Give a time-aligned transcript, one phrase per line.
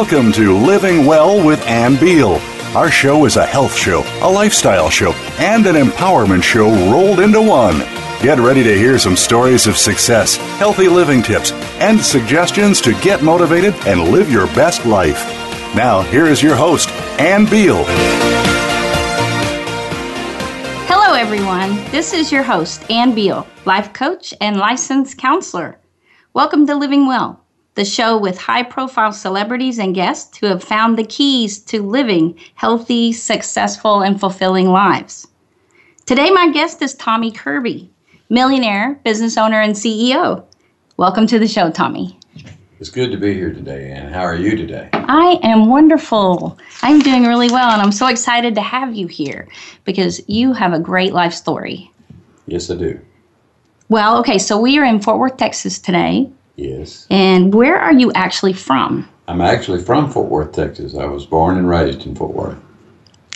[0.00, 2.40] Welcome to Living Well with Ann Beal.
[2.74, 7.42] Our show is a health show, a lifestyle show, and an empowerment show rolled into
[7.42, 7.80] one.
[8.22, 13.22] Get ready to hear some stories of success, healthy living tips, and suggestions to get
[13.22, 15.22] motivated and live your best life.
[15.74, 16.88] Now, here is your host,
[17.20, 17.84] Ann Beal.
[20.88, 21.74] Hello, everyone.
[21.90, 25.78] This is your host, Ann Beal, life coach and licensed counselor.
[26.32, 27.39] Welcome to Living Well,
[27.80, 32.38] the show with high profile celebrities and guests who have found the keys to living
[32.54, 35.26] healthy, successful, and fulfilling lives.
[36.04, 37.90] Today, my guest is Tommy Kirby,
[38.28, 40.44] millionaire, business owner, and CEO.
[40.98, 42.18] Welcome to the show, Tommy.
[42.80, 44.12] It's good to be here today, Ann.
[44.12, 44.90] How are you today?
[44.92, 46.58] I am wonderful.
[46.82, 49.48] I'm doing really well, and I'm so excited to have you here
[49.86, 51.90] because you have a great life story.
[52.46, 53.00] Yes, I do.
[53.88, 56.30] Well, okay, so we are in Fort Worth, Texas today.
[56.60, 57.06] Yes.
[57.08, 59.08] And where are you actually from?
[59.28, 60.94] I'm actually from Fort Worth, Texas.
[60.94, 62.58] I was born and raised in Fort Worth.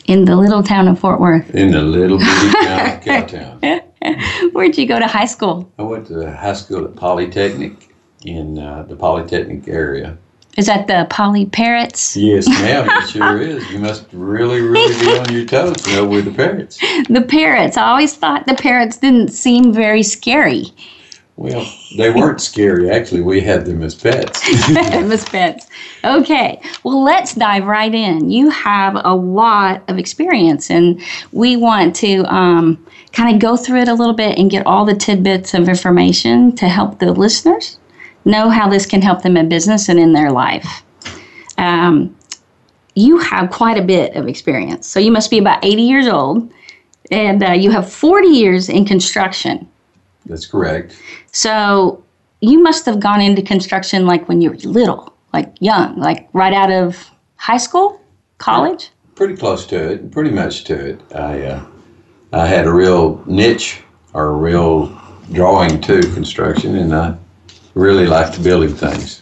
[0.07, 1.55] In the little town of Fort Worth.
[1.55, 4.53] In the little bitty town of Cowtown.
[4.53, 5.73] Where'd you go to high school?
[5.79, 7.95] I went to high school at Polytechnic
[8.27, 10.19] in uh, the Polytechnic area.
[10.59, 12.17] Is that the Poly Parrots?
[12.17, 13.69] Yes, ma'am, it sure is.
[13.71, 16.79] You must really, really be on your toes to know we're the parrots.
[17.09, 17.79] The Parrots.
[17.79, 20.67] I always thought the Parrots didn't seem very scary.
[21.37, 22.91] Well, they weren't scary.
[22.91, 24.41] Actually, we had them as pets.
[24.71, 25.67] Miss Pets.
[26.05, 28.31] Okay, well, let's dive right in.
[28.31, 33.81] You have a lot of experience, and we want to um, kind of go through
[33.81, 37.79] it a little bit and get all the tidbits of information to help the listeners
[38.25, 40.85] know how this can help them in business and in their life.
[41.59, 42.17] Um,
[42.95, 46.53] you have quite a bit of experience, so you must be about 80 years old,
[47.11, 49.69] and uh, you have 40 years in construction.
[50.27, 50.97] That's correct.
[51.33, 52.03] So
[52.41, 56.53] you must have gone into construction like when you were little, like young, like right
[56.53, 58.01] out of high school,
[58.39, 58.91] college.
[59.15, 61.01] Pretty close to it, pretty much to it.
[61.15, 61.67] I uh,
[62.33, 63.83] I had a real niche
[64.13, 64.87] or a real
[65.33, 67.17] drawing to construction, and I
[67.75, 69.21] really liked building things.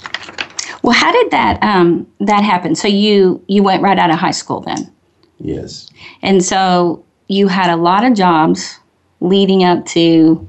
[0.82, 2.74] Well, how did that um, that happen?
[2.74, 4.90] So you you went right out of high school then,
[5.38, 5.90] Yes,
[6.22, 8.78] and so you had a lot of jobs
[9.20, 10.46] leading up to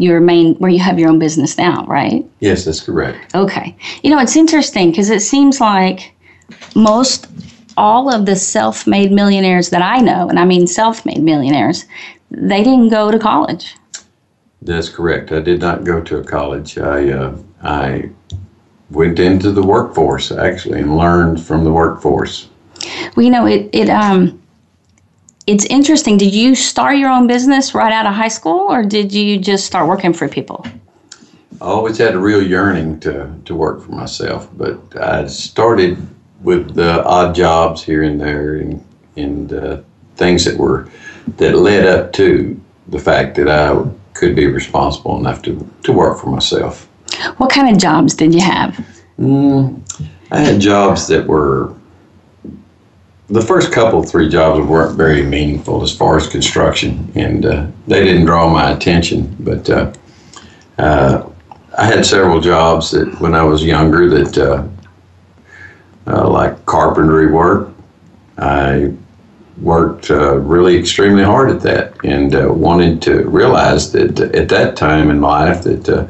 [0.00, 2.24] your main where you have your own business now, right?
[2.40, 3.34] yes, that's correct.
[3.34, 3.76] Okay.
[4.02, 6.12] You know, it's interesting because it seems like
[6.74, 7.26] most
[7.76, 11.84] all of the self made millionaires that I know, and I mean self made millionaires,
[12.30, 13.76] they didn't go to college.
[14.62, 15.32] That's correct.
[15.32, 16.78] I did not go to a college.
[16.78, 18.10] I uh, I
[18.90, 22.48] went into the workforce actually and learned from the workforce.
[23.14, 24.39] Well, you know, it, it um
[25.46, 26.16] it's interesting.
[26.16, 29.66] Did you start your own business right out of high school or did you just
[29.66, 30.66] start working for people?
[31.60, 35.98] I always had a real yearning to, to work for myself, but I started
[36.42, 38.84] with the odd jobs here and there and,
[39.16, 39.80] and uh,
[40.16, 40.88] things that were
[41.36, 43.84] that led up to the fact that I
[44.14, 46.88] could be responsible enough to, to work for myself.
[47.36, 48.84] What kind of jobs did you have?
[49.18, 49.82] Mm,
[50.30, 51.74] I had jobs that were
[53.30, 58.04] the first couple three jobs weren't very meaningful as far as construction, and uh, they
[58.04, 59.36] didn't draw my attention.
[59.38, 59.92] But uh,
[60.78, 61.30] uh,
[61.78, 64.66] I had several jobs that when I was younger that uh,
[66.10, 67.72] uh, like carpentry work.
[68.38, 68.92] I
[69.60, 75.10] worked uh, really extremely hard at that, and wanted to realize that at that time
[75.10, 76.08] in life that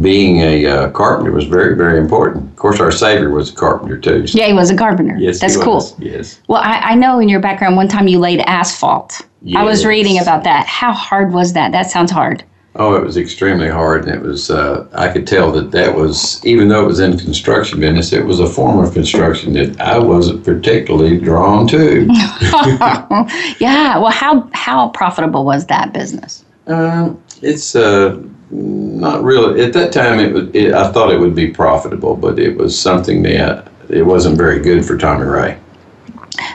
[0.00, 2.44] being a uh, carpenter was very, very important.
[2.50, 4.26] Of course, our Savior was a carpenter too.
[4.26, 5.16] so- Yeah, he was a carpenter.
[5.18, 5.94] Yes, That's cool.
[5.98, 6.40] Yes.
[6.48, 9.22] Well, I, I know in your background one time you laid asphalt.
[9.54, 10.66] I was reading about that.
[10.66, 11.70] How hard was that?
[11.72, 12.42] That sounds hard.
[12.78, 14.50] Oh, it was extremely hard, and it was.
[14.50, 18.26] Uh, I could tell that that was, even though it was in construction business, it
[18.26, 22.06] was a form of construction that I wasn't particularly drawn to.
[23.60, 23.98] Yeah.
[23.98, 26.44] Well, how how profitable was that business?
[26.66, 28.20] Um, it's uh,
[28.50, 30.20] not really at that time.
[30.20, 30.48] It was.
[30.54, 34.60] It, I thought it would be profitable, but it was something that it wasn't very
[34.60, 35.58] good for Tommy Ray.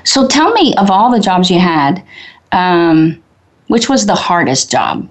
[0.03, 2.03] So tell me of all the jobs you had,
[2.51, 3.21] um,
[3.67, 5.09] which was the hardest job?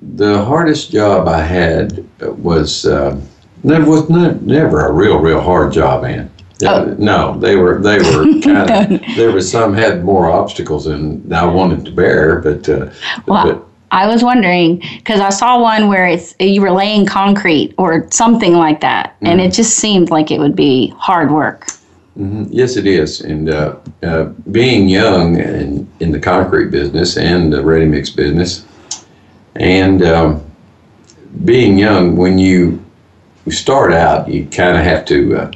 [0.00, 3.20] The hardest job I had was uh,
[3.62, 6.30] never was ne- never a real real hard job, man.
[6.64, 6.94] Oh.
[6.98, 11.44] No, they were they were kind of there was some had more obstacles than I
[11.44, 12.90] wanted to bear, but uh,
[13.26, 17.74] Well, but I was wondering because I saw one where it's you were laying concrete
[17.78, 21.66] or something like that, and it just seemed like it would be hard work.
[22.18, 23.20] mhm, yes, it is.
[23.20, 28.64] And uh, uh, being young in in the concrete business and the ready mix business,
[29.54, 30.44] and um,
[31.44, 32.82] being young when you
[33.44, 35.50] you start out, you kind of have to uh,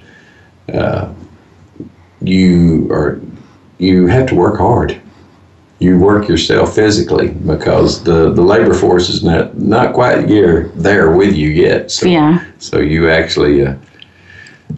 [0.72, 1.14] uh,
[2.22, 3.20] you are
[3.78, 5.00] you have to work hard.
[5.80, 11.10] You work yourself physically because the, the labor force is not not quite here there
[11.10, 11.90] with you yet.
[11.90, 12.44] So, Yeah.
[12.58, 13.76] So you actually uh,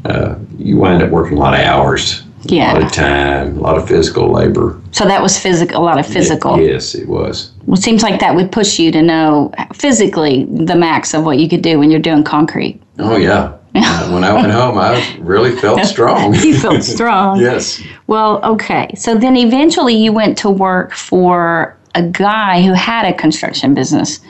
[0.05, 2.73] uh, you wind up working a lot of hours, yeah.
[2.73, 4.81] a lot of time, a lot of physical labor.
[4.93, 6.61] So that was physical, a lot of physical.
[6.61, 7.53] Yes, it was.
[7.67, 11.39] Well, it seems like that would push you to know physically the max of what
[11.39, 12.81] you could do when you're doing concrete.
[12.99, 13.57] Oh yeah.
[13.73, 16.35] When I went home, I really felt strong.
[16.35, 17.41] You felt strong.
[17.41, 17.83] yes.
[18.07, 18.95] Well, okay.
[18.97, 24.21] So then eventually you went to work for a guy who had a construction business.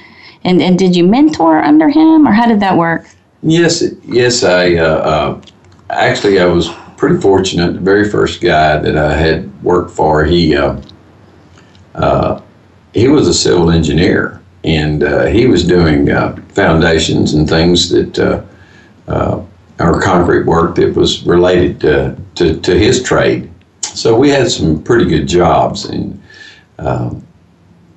[0.44, 3.06] And, and did you mentor under him or how did that work?
[3.42, 4.44] Yes, yes.
[4.44, 5.42] I uh, uh,
[5.90, 7.74] actually I was pretty fortunate.
[7.74, 10.80] The very first guy that I had worked for, he uh,
[11.96, 12.40] uh,
[12.94, 18.46] he was a civil engineer, and uh, he was doing uh, foundations and things that
[19.08, 19.43] uh,
[19.81, 23.50] or concrete work that was related to, to to his trade.
[23.82, 26.22] So we had some pretty good jobs, and
[26.78, 27.26] um,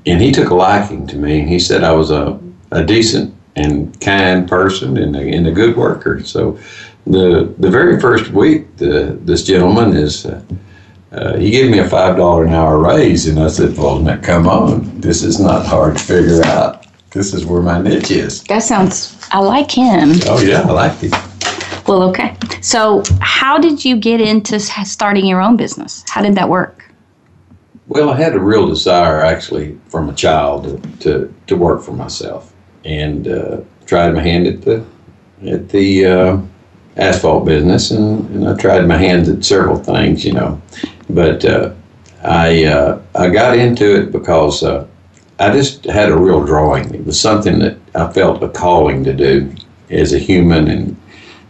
[0.05, 1.47] and he took a liking to me.
[1.47, 2.39] He said I was a,
[2.71, 6.23] a decent and kind person and a, and a good worker.
[6.23, 6.59] So
[7.05, 10.41] the the very first week, the, this gentleman is uh,
[11.11, 14.17] uh, he gave me a five dollar an hour raise, and I said, "Well, now
[14.17, 16.84] come on, this is not hard to figure out.
[17.15, 20.11] This is where my niche is." That sounds, I like him.
[20.27, 21.11] Oh yeah, I like him.
[21.87, 22.35] Well, okay.
[22.61, 26.03] So how did you get into starting your own business?
[26.09, 26.83] How did that work?
[27.87, 31.93] Well, I had a real desire, actually, from a child to to, to work for
[31.93, 32.53] myself,
[32.83, 34.83] and uh, tried my hand at the
[35.47, 36.41] at the uh,
[36.97, 40.61] asphalt business, and, and I tried my hand at several things, you know,
[41.09, 41.73] but uh,
[42.23, 44.87] I uh, I got into it because uh,
[45.39, 46.93] I just had a real drawing.
[46.93, 49.53] It was something that I felt a calling to do
[49.89, 50.97] as a human and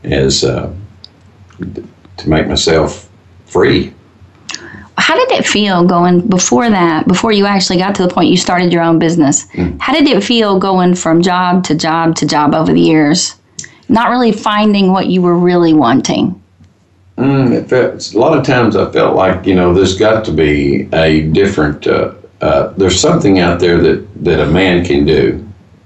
[0.04, 0.74] as uh,
[2.18, 3.10] to make myself
[3.46, 3.94] free
[4.98, 8.38] How did it feel going before that, before you actually got to the point you
[8.38, 9.48] started your own business?
[9.80, 13.36] How did it feel going from job to job to job over the years?
[13.88, 16.42] Not really finding what you were really wanting.
[17.18, 20.32] Mm, it felt, a lot of times I felt like you know there's got to
[20.32, 21.88] be a different.
[21.88, 22.14] Uh,
[22.46, 25.44] uh, there's something out there that that a man can do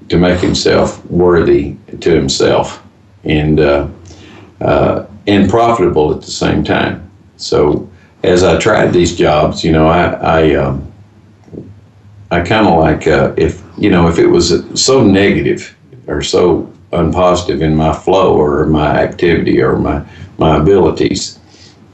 [0.09, 2.83] to make himself worthy to himself
[3.23, 3.87] and uh,
[4.59, 7.09] uh, and profitable at the same time.
[7.37, 7.89] So
[8.23, 10.03] as I tried these jobs, you know, I
[10.39, 10.91] I um,
[12.29, 15.73] I kind of like uh, if you know if it was so negative
[16.07, 20.03] or so unpositive in my flow or my activity or my
[20.37, 21.39] my abilities,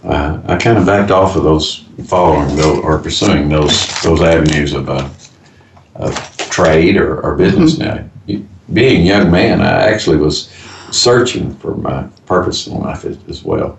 [0.03, 4.73] uh, I kind of backed off of those following those or pursuing those those avenues
[4.73, 5.09] of, uh,
[5.95, 7.77] of trade or, or business.
[7.77, 8.03] Now,
[8.73, 10.49] being a young man, I actually was
[10.91, 13.77] searching for my purpose in life as, as well.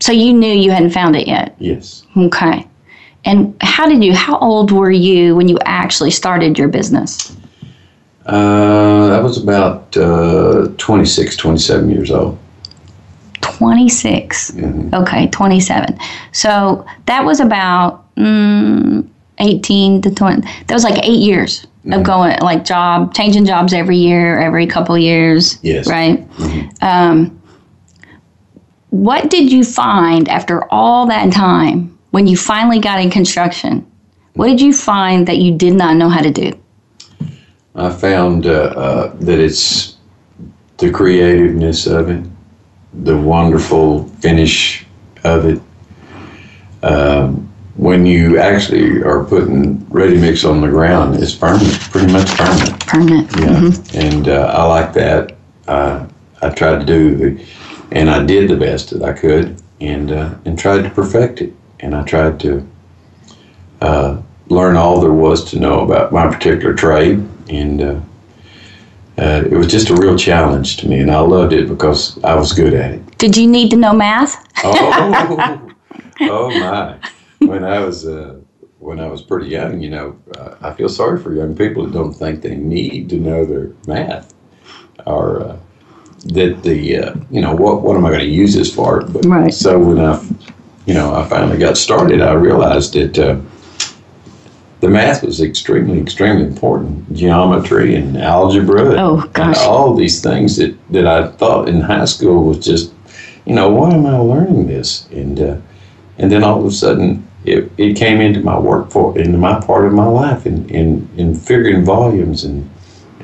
[0.00, 1.54] So you knew you hadn't found it yet.
[1.58, 2.04] Yes.
[2.16, 2.66] Okay.
[3.24, 7.36] And how did you, how old were you when you actually started your business?
[8.24, 12.38] Uh, that was about uh, 26, 27 years old.
[13.60, 14.52] 26.
[14.52, 14.94] Mhm.
[14.94, 15.98] Okay, 27.
[16.32, 19.06] So that was about mm,
[19.38, 20.48] 18 to 20.
[20.66, 24.96] That was like eight years of going, like job, changing jobs every year, every couple
[24.96, 25.58] years.
[25.60, 25.86] Yes.
[25.86, 26.26] Right?
[26.80, 27.38] Um,
[28.88, 33.86] what did you find after all that time when you finally got in construction?
[34.36, 36.52] What did you find that you did not know how to do?
[37.74, 39.96] I found uh, uh, that it's
[40.78, 42.24] the creativeness of it,
[42.94, 44.86] the wonderful finish
[45.24, 45.62] of it.
[46.82, 52.28] Um, when you actually are putting ready mix on the ground, it's permanent, pretty much
[52.36, 52.86] permanent.
[52.86, 53.36] Permanent.
[53.38, 55.36] Yeah, and uh, I like that.
[55.66, 56.06] Uh,
[56.42, 57.46] I tried to do the,
[57.92, 61.54] and I did the best that I could, and uh, and tried to perfect it.
[61.80, 62.66] And I tried to
[63.80, 68.04] uh, learn all there was to know about my particular trade, and
[69.20, 72.22] uh, uh, it was just a real challenge to me, and I loved it because
[72.24, 73.18] I was good at it.
[73.18, 74.46] Did you need to know math?
[76.22, 76.98] Oh, oh my!
[77.38, 78.40] When I was uh,
[78.78, 81.92] when I was pretty young, you know, uh, I feel sorry for young people that
[81.92, 84.34] don't think they need to know their math,
[85.06, 85.56] or uh,
[86.34, 89.02] that the uh, you know what what am I going to use this for?
[89.02, 89.54] But, Right.
[89.54, 90.22] So when I,
[90.84, 93.18] you know, I finally got started, I realized that.
[94.80, 97.12] The math was extremely, extremely important.
[97.12, 98.94] Geometry and algebra.
[98.98, 99.58] Oh, and gosh.
[99.58, 102.92] all these things that, that I thought in high school was just,
[103.44, 105.06] you know, why am I learning this?
[105.10, 105.56] And uh,
[106.18, 109.60] and then all of a sudden, it, it came into my work for into my
[109.60, 112.70] part of my life in in, in figuring volumes and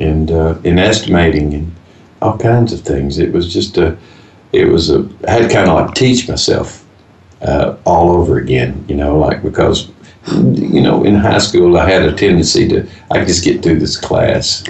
[0.01, 1.75] and uh, in estimating and
[2.21, 3.19] all kinds of things.
[3.19, 3.97] It was just a
[4.53, 6.85] it was a I had kind of like teach myself
[7.43, 8.85] uh, all over again.
[8.89, 9.91] You know, like because
[10.33, 13.79] you know in high school I had a tendency to I could just get through
[13.79, 14.65] this class,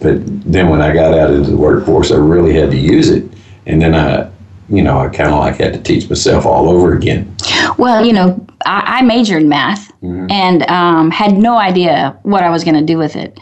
[0.00, 3.24] but then when I got out into the workforce, I really had to use it,
[3.66, 4.30] and then I.
[4.68, 7.32] You know, I kind of like had to teach myself all over again.
[7.78, 9.92] Well, you know, I, I majored in math
[10.28, 13.38] and um, had no idea what I was going to do with it.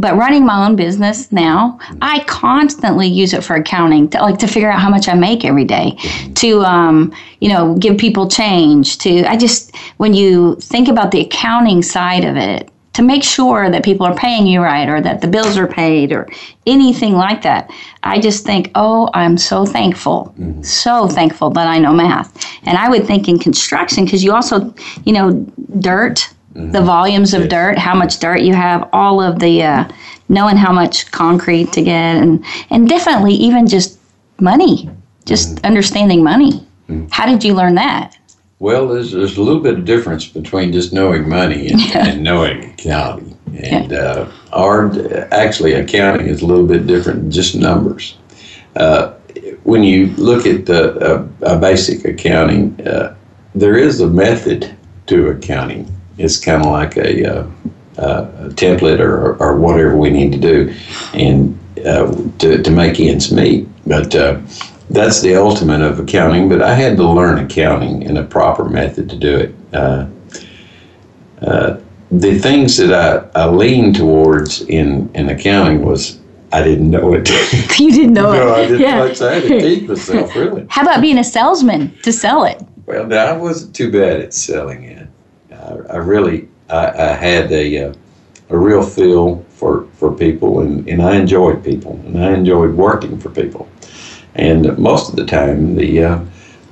[0.00, 4.46] But running my own business now, I constantly use it for accounting, to, like to
[4.46, 5.98] figure out how much I make every day,
[6.36, 8.98] to um, you know give people change.
[8.98, 13.70] To I just when you think about the accounting side of it, to make sure
[13.70, 16.28] that people are paying you right or that the bills are paid or
[16.66, 17.70] anything like that.
[18.02, 22.44] I just think, oh, I'm so thankful, so thankful that I know math.
[22.64, 24.74] And I would think in construction, because you also,
[25.04, 25.32] you know,
[25.78, 26.28] dirt,
[26.58, 27.50] the volumes of Yes.
[27.50, 29.84] dirt, how much dirt you have, all of the, uh,
[30.28, 33.98] knowing how much concrete to get, and, and definitely even just
[34.40, 34.90] money,
[35.24, 36.64] just understanding money.
[37.10, 38.16] How did you learn that?
[38.60, 42.64] Well, there's, there's a little bit of difference between just knowing money and, and knowing
[42.64, 43.36] accounting.
[43.54, 44.90] And uh, our
[45.32, 48.16] actually accounting is a little bit different than just numbers.
[48.74, 49.12] Uh,
[49.64, 53.14] when you look at the uh, a basic accounting, uh,
[53.54, 54.74] there is a method
[55.06, 55.92] to accounting.
[56.18, 57.46] It's kind of like a, uh,
[57.96, 60.74] a template or, or whatever we need to do,
[61.14, 63.68] and uh, to, to make ends meet.
[63.86, 64.40] But uh,
[64.90, 66.48] that's the ultimate of accounting.
[66.48, 69.54] But I had to learn accounting in a proper method to do it.
[69.72, 70.06] Uh,
[71.42, 72.92] uh, the things that
[73.36, 76.18] I, I leaned towards in, in accounting was
[76.52, 77.28] I didn't know it.
[77.78, 78.68] You didn't know no, I it.
[78.68, 78.80] didn't.
[78.80, 79.00] Yeah.
[79.00, 80.66] Like I had to teach myself really.
[80.70, 82.60] How about being a salesman to sell it?
[82.86, 85.06] Well, no, I wasn't too bad at selling it.
[85.68, 87.94] I, I really, I, I had a, uh,
[88.50, 93.18] a real feel for, for people, and, and I enjoyed people, and I enjoyed working
[93.18, 93.68] for people.
[94.34, 96.20] And most of the time, the uh,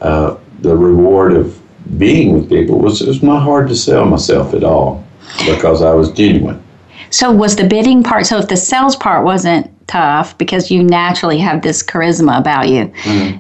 [0.01, 1.61] uh, the reward of
[1.99, 5.05] being with people was it was not hard to sell myself at all
[5.47, 6.63] because I was genuine.
[7.11, 8.27] So was the bidding part?
[8.27, 12.93] So if the sales part wasn't tough because you naturally have this charisma about you,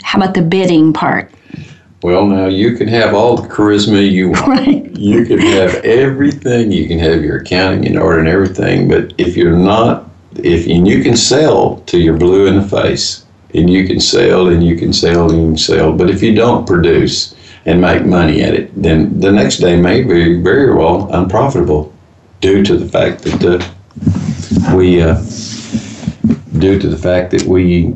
[0.02, 1.30] how about the bidding part?
[2.02, 4.46] Well, now you can have all the charisma you want.
[4.46, 4.96] Right.
[4.96, 6.70] You can have everything.
[6.70, 8.88] You can have your accounting in order and everything.
[8.88, 13.24] But if you're not, if and you can sell till you're blue in the face,
[13.54, 15.92] and you can sell and you can sell and you can sell.
[15.92, 17.34] But if you don't produce
[17.64, 21.92] and make money at it, then the next day may be very well unprofitable,
[22.40, 25.16] due to the fact that uh, we, uh,
[26.58, 27.94] due to the fact that we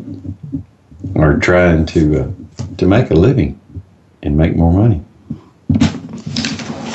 [1.17, 2.31] are trying to uh,
[2.79, 3.60] to make a living
[4.23, 5.03] and make more money.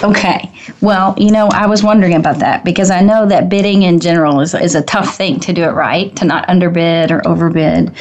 [0.03, 0.51] Okay.
[0.81, 4.41] Well, you know, I was wondering about that because I know that bidding in general
[4.41, 7.95] is, is a tough thing to do it right, to not underbid or overbid.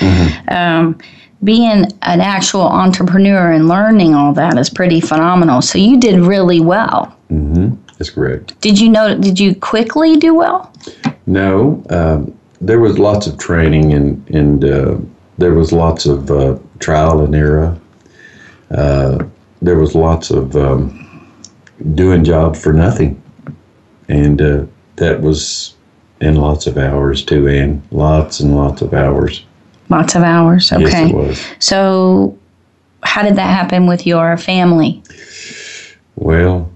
[0.49, 0.99] Um,
[1.43, 5.62] being an actual entrepreneur and learning all that is pretty phenomenal.
[5.62, 7.16] So you did really well.
[7.31, 7.75] Mm-hmm.
[7.99, 8.61] That's correct.
[8.61, 9.16] Did you know?
[9.16, 10.73] Did you quickly do well?
[11.26, 14.99] No, um, there was lots of training and and uh,
[15.38, 17.78] there was lots of uh, trial and error.
[18.71, 19.25] Uh,
[19.62, 21.30] there was lots of um,
[21.94, 23.21] doing jobs for nothing,
[24.09, 24.64] and uh,
[24.97, 25.75] that was
[26.21, 29.44] in lots of hours too, and lots and lots of hours.
[29.90, 30.73] Lots of hours.
[30.73, 30.83] Okay.
[30.83, 31.47] Yes, it was.
[31.59, 32.38] So,
[33.02, 35.02] how did that happen with your family?
[36.16, 36.71] Well,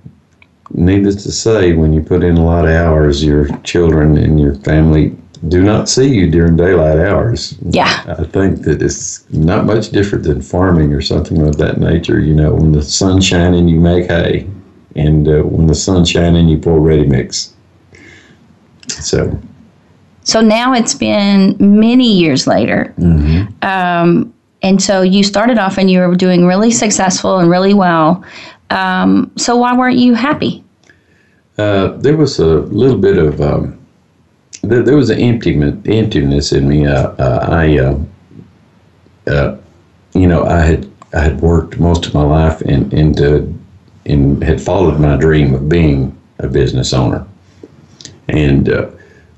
[0.73, 4.55] needless to say, when you put in a lot of hours, your children and your
[4.57, 5.17] family
[5.47, 7.57] do not see you during daylight hours.
[7.63, 8.05] Yeah.
[8.19, 12.19] I think that it's not much different than farming or something of that nature.
[12.19, 14.49] You know, when the sun's shining, you make hay,
[14.97, 17.55] and uh, when the sun's shining, you pour ready mix.
[18.89, 19.39] So,
[20.25, 22.95] So now it's been many years later.
[23.63, 28.25] Um, and so you started off and you were doing really successful and really well.
[28.71, 30.65] Um, so why weren't you happy?
[31.59, 33.78] uh, there was a little bit of um,
[34.63, 36.87] there, there was an emptiness, emptiness in me.
[36.87, 37.99] Uh, uh, I, uh,
[39.27, 39.57] uh,
[40.15, 43.19] you know, I had I had worked most of my life and and
[44.07, 47.27] and had followed my dream of being a business owner.
[48.29, 48.91] And uh,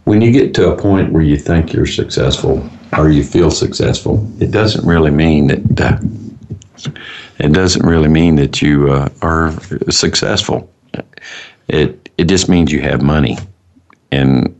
[0.05, 4.29] when you get to a point where you think you're successful or you feel successful,
[4.40, 6.02] it doesn't really mean that.
[7.38, 9.52] It doesn't really mean that you uh, are
[9.90, 10.71] successful.
[11.69, 13.38] It it just means you have money,
[14.11, 14.60] and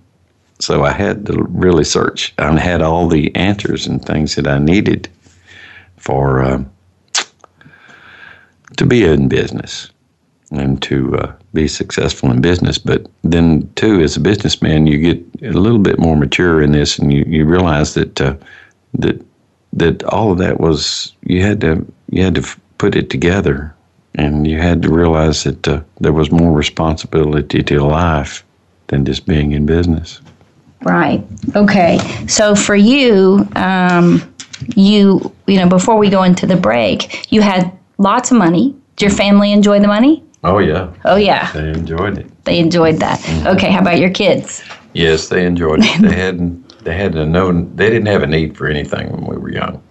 [0.61, 2.35] so I had to really search.
[2.39, 5.09] I had all the answers and things that I needed
[5.97, 6.65] for uh,
[8.77, 9.91] to be in business
[10.51, 12.79] and to uh, be successful in business.
[12.79, 16.99] But then, too, as a businessman, you get a little bit more mature in this,
[16.99, 18.35] and you, you realize that uh,
[18.95, 19.25] that
[19.73, 23.75] that all of that was you had to you had to put it together,
[24.15, 28.45] and you had to realize that uh, there was more responsibility to life
[28.89, 30.21] than just being in business.
[30.83, 31.25] Right.
[31.55, 31.99] Okay.
[32.27, 34.23] So for you, um,
[34.77, 38.75] you you know before we go into the break, you had lots of money.
[38.97, 40.25] Did your family enjoy the money?
[40.43, 40.93] Oh yeah.
[41.05, 41.53] Oh yeah.
[41.53, 42.45] They enjoyed it.
[42.45, 43.21] They enjoyed that.
[43.47, 43.71] Okay.
[43.71, 44.63] How about your kids?
[44.95, 46.03] Yes, they enjoyed it.
[46.03, 49.37] they hadn't they had to know they didn't have a need for anything when we
[49.37, 49.83] were young.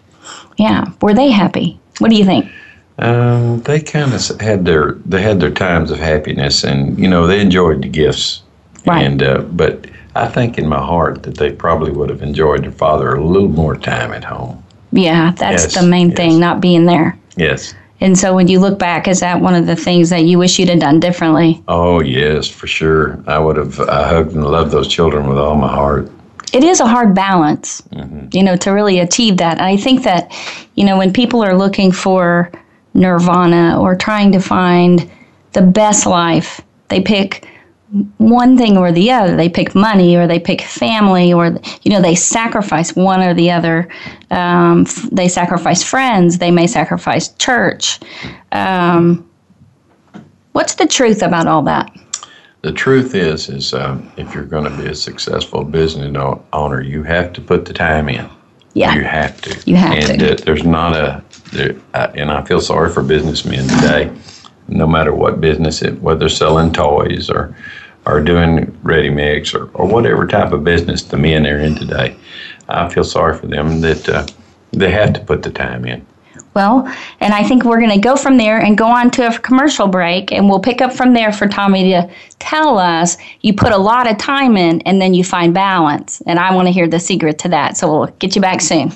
[0.57, 0.85] Yeah.
[1.01, 1.79] Were they happy?
[1.99, 2.51] What do you think?
[2.97, 7.27] Um, they kind of had their they had their times of happiness, and you know
[7.27, 8.43] they enjoyed the gifts.
[8.85, 9.05] Right.
[9.05, 9.85] And uh, but
[10.21, 13.49] I think in my heart that they probably would have enjoyed their father a little
[13.49, 14.63] more time at home.
[14.91, 16.17] Yeah, that's Yes, the main yes.
[16.17, 17.17] thing, not being there.
[17.35, 17.73] Yes.
[18.01, 20.57] And so when you look back, is that one of the things that you wish
[20.57, 21.61] you'd have done differently?
[21.67, 23.21] Oh yes, for sure.
[23.27, 26.09] I would have I hugged and loved those children with all my heart.
[26.53, 28.27] It is a hard balance, mm-hmm.
[28.31, 29.57] you know, to really achieve that.
[29.57, 30.31] And I think that,
[30.75, 32.51] you know, when people are looking for
[32.93, 35.09] nirvana or trying to find
[35.51, 37.47] the best life, they pick
[38.17, 39.35] one thing or the other.
[39.35, 43.49] They pick money or they pick family or, you know, they sacrifice one or the
[43.51, 43.89] other.
[44.29, 46.37] Um, f- they sacrifice friends.
[46.37, 47.99] They may sacrifice church.
[48.51, 49.29] Um,
[50.51, 51.91] what's the truth about all that?
[52.61, 56.15] The truth is, is um, if you're going to be a successful business
[56.53, 58.29] owner, you have to put the time in.
[58.73, 58.93] Yeah.
[58.93, 59.69] You have to.
[59.69, 60.33] You have and, to.
[60.33, 64.11] uh, there's not a, there, I, and I feel sorry for businessmen today,
[64.69, 67.55] no matter what business it, whether selling toys or,
[68.05, 72.15] or doing ready mix or, or whatever type of business the men are in today.
[72.67, 74.25] I feel sorry for them that uh,
[74.71, 76.05] they have to put the time in.
[76.53, 79.39] Well, and I think we're going to go from there and go on to a
[79.39, 82.09] commercial break, and we'll pick up from there for Tommy to
[82.39, 86.21] tell us you put a lot of time in and then you find balance.
[86.25, 87.77] And I want to hear the secret to that.
[87.77, 88.91] So we'll get you back soon.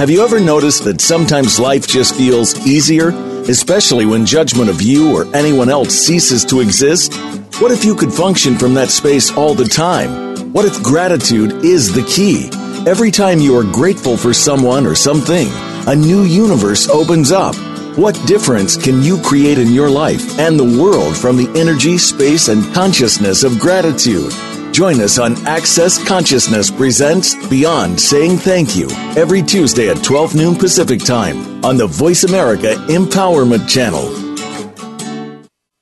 [0.01, 3.09] Have you ever noticed that sometimes life just feels easier,
[3.49, 7.13] especially when judgment of you or anyone else ceases to exist?
[7.59, 10.51] What if you could function from that space all the time?
[10.53, 12.49] What if gratitude is the key?
[12.89, 15.47] Every time you are grateful for someone or something,
[15.87, 17.53] a new universe opens up.
[18.01, 22.47] What difference can you create in your life and the world from the energy, space,
[22.47, 24.33] and consciousness of gratitude?
[24.73, 30.55] Join us on Access Consciousness Presents Beyond Saying Thank You every Tuesday at 12 noon
[30.55, 34.09] Pacific Time on the Voice America Empowerment Channel.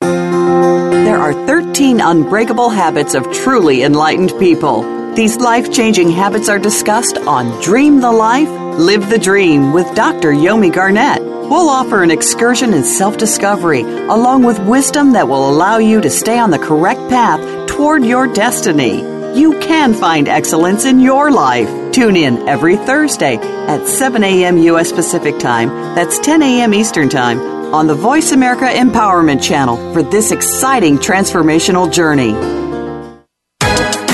[0.00, 4.82] There are 13 unbreakable habits of truly enlightened people.
[5.14, 10.32] These life changing habits are discussed on Dream the Life, Live the Dream with Dr.
[10.32, 11.39] Yomi Garnett.
[11.50, 16.08] We'll offer an excursion in self discovery, along with wisdom that will allow you to
[16.08, 19.00] stay on the correct path toward your destiny.
[19.36, 21.68] You can find excellence in your life.
[21.92, 24.58] Tune in every Thursday at 7 a.m.
[24.58, 24.92] U.S.
[24.92, 26.72] Pacific Time, that's 10 a.m.
[26.72, 27.40] Eastern Time,
[27.74, 32.32] on the Voice America Empowerment Channel for this exciting transformational journey.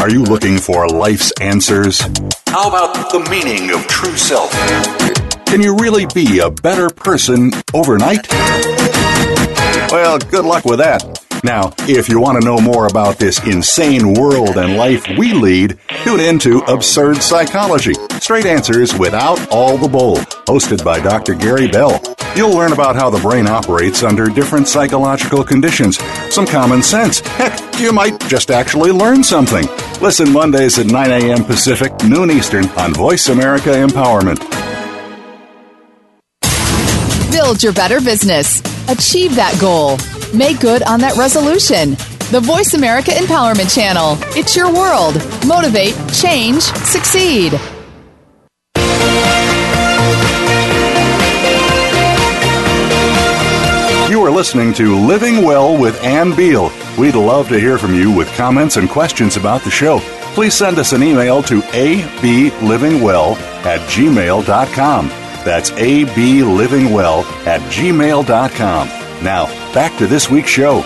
[0.01, 2.01] Are you looking for life's answers?
[2.47, 4.51] How about the meaning of true self?
[5.47, 8.27] Can you really be a better person overnight?
[9.91, 11.23] Well, good luck with that.
[11.45, 15.79] Now, if you want to know more about this insane world and life we lead,
[16.03, 21.35] tune in to Absurd Psychology Straight Answers Without All the Bull, hosted by Dr.
[21.35, 22.03] Gary Bell.
[22.35, 25.99] You'll learn about how the brain operates under different psychological conditions,
[26.35, 27.21] some common sense.
[27.21, 29.67] Heck, you might just actually learn something.
[30.03, 31.45] Listen Mondays at 9 a.m.
[31.45, 34.66] Pacific, noon Eastern on Voice America Empowerment.
[37.37, 38.61] Build your better business.
[38.89, 39.99] Achieve that goal.
[40.35, 41.91] Make good on that resolution.
[42.31, 44.17] The Voice America Empowerment Channel.
[44.35, 45.17] It's your world.
[45.47, 47.53] Motivate, change, succeed.
[54.11, 56.73] You are listening to Living Well with Ann Beal.
[56.99, 59.99] We'd love to hear from you with comments and questions about the show.
[60.33, 65.26] Please send us an email to ablivingwell at gmail.com.
[65.47, 68.89] That's ablivingwell at gmail.com.
[69.23, 70.81] Now, back to this week's show.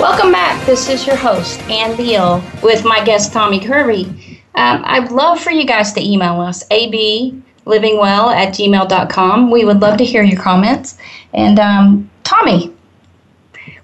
[0.00, 0.66] Welcome back.
[0.66, 4.42] This is your host, Ann Beal, with my guest, Tommy Kirby.
[4.56, 9.52] Um, I'd love for you guys to email us, ablivingwell at gmail.com.
[9.52, 10.98] We would love to hear your comments.
[11.32, 12.74] And um, Tommy,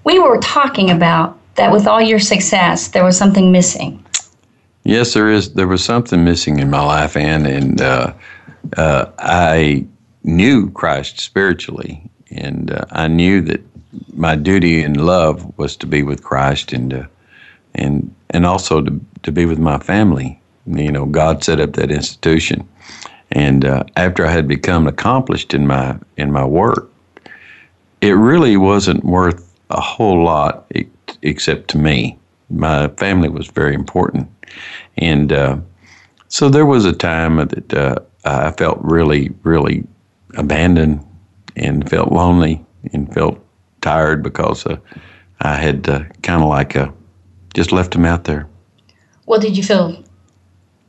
[0.03, 4.04] we were talking about that with all your success, there was something missing.
[4.85, 5.53] Yes, there is.
[5.53, 8.13] There was something missing in my life, Ann, and uh,
[8.77, 9.83] uh, I
[10.23, 13.61] knew Christ spiritually, and uh, I knew that
[14.13, 17.07] my duty and love was to be with Christ and uh,
[17.73, 20.39] and and also to to be with my family.
[20.67, 22.67] You know, God set up that institution,
[23.31, 26.91] and uh, after I had become accomplished in my in my work,
[28.01, 30.71] it really wasn't worth a whole lot
[31.23, 32.19] except to me.
[32.55, 34.29] My family was very important,
[34.97, 35.57] and uh,
[36.27, 39.85] so there was a time that uh, I felt really, really
[40.35, 41.05] abandoned
[41.55, 43.39] and felt lonely and felt
[43.81, 44.77] tired because uh,
[45.41, 46.75] I had uh, kind of like
[47.53, 48.47] just left him out there.
[49.25, 50.03] Well, did you feel?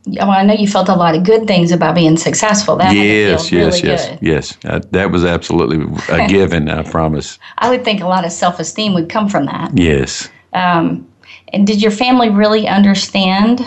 [0.05, 2.77] Well, I know you felt a lot of good things about being successful.
[2.77, 4.19] That yes, yes, really yes, good.
[4.21, 4.57] yes.
[4.91, 6.69] That was absolutely a given.
[6.69, 7.39] I promise.
[7.57, 9.77] I would think a lot of self-esteem would come from that.
[9.77, 10.29] Yes.
[10.53, 11.07] Um,
[11.53, 13.61] and did your family really understand?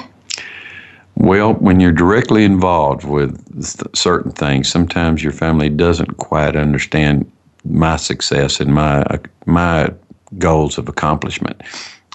[1.17, 7.31] Well, when you're directly involved with certain things, sometimes your family doesn't quite understand
[7.65, 9.05] my success and my
[9.45, 9.93] my
[10.39, 11.63] goals of accomplishment.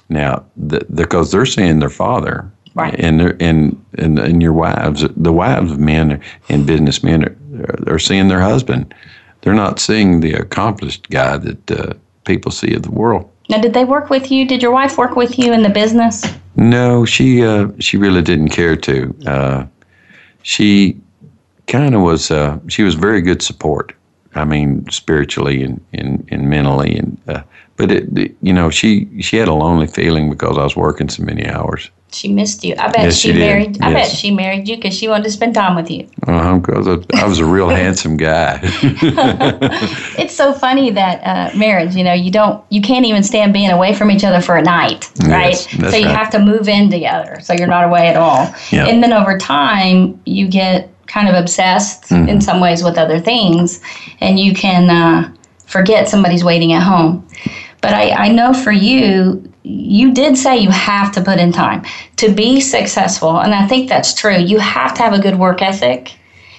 [0.10, 2.96] Now, the, because they're seeing their father, right.
[3.00, 7.26] and and and and your wives, the wives of men and businessmen
[7.88, 8.94] are, are seeing their husband.
[9.42, 13.30] They're not seeing the accomplished guy that uh, people see of the world.
[13.50, 14.48] Now, did they work with you?
[14.48, 16.24] Did your wife work with you in the business?
[16.56, 19.16] No, she uh, she really didn't care to.
[19.26, 19.66] Uh,
[20.44, 20.98] she
[21.68, 22.32] kind of was.
[22.32, 23.94] Uh, she was very good support.
[24.36, 27.44] I mean, spiritually and, and, and mentally, and uh,
[27.78, 31.24] but it, you know, she she had a lonely feeling because I was working so
[31.24, 31.90] many hours.
[32.16, 32.76] She missed you.
[32.78, 33.82] I bet yes, she, she married.
[33.82, 36.08] I bet she married you because she wanted to spend time with you.
[36.26, 38.60] Uh-huh, because I, I was a real handsome guy.
[40.18, 43.70] it's so funny that uh, marriage, you know, you don't, you can't even stand being
[43.70, 45.52] away from each other for a night, right?
[45.52, 46.16] Yes, so you right.
[46.16, 48.54] have to move in together, so you're not away at all.
[48.72, 48.88] Yeah.
[48.88, 52.30] And then over time, you get kind of obsessed Mm-hmm.
[52.30, 53.82] in some ways with other things,
[54.22, 55.34] and you can uh,
[55.66, 57.28] forget somebody's waiting at home.
[57.82, 61.84] But I, I know for you, you did say you have to put in time
[62.18, 64.38] to be successful, and I think that's true.
[64.38, 66.16] You have to have a good work ethic.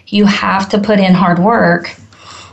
[0.09, 1.95] You have to put in hard work.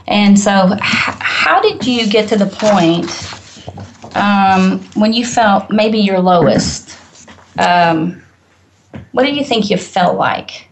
[0.07, 3.07] And so, how did you get to the point
[4.15, 6.97] um, when you felt maybe your lowest?
[7.57, 8.21] Um,
[9.11, 10.67] what do you think you felt like?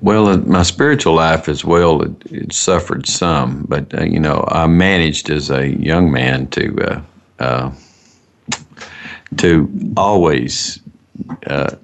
[0.00, 4.66] Well, my spiritual life as well, it, it suffered some, but uh, you know, I
[4.66, 7.02] managed as a young man to uh,
[7.38, 7.72] uh,
[9.36, 10.80] to always
[11.46, 11.74] uh,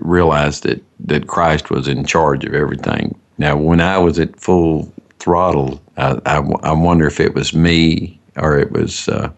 [0.00, 3.18] realize that that Christ was in charge of everything.
[3.38, 8.20] Now, when I was at full throttle, I, I, I wonder if it was me
[8.36, 9.08] or it was.
[9.08, 9.30] Uh,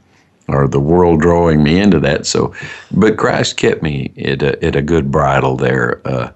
[0.46, 2.26] or the world drawing me into that.
[2.26, 2.54] So,
[2.92, 6.30] but Christ kept me at a, at a good bridle there uh,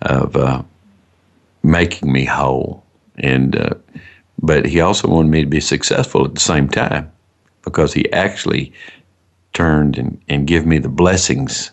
[0.00, 0.62] of uh,
[1.62, 2.82] making me whole.
[3.18, 3.74] And uh,
[4.40, 7.10] but he also wanted me to be successful at the same time
[7.62, 8.72] because he actually
[9.54, 11.70] turned and, and give me the blessings.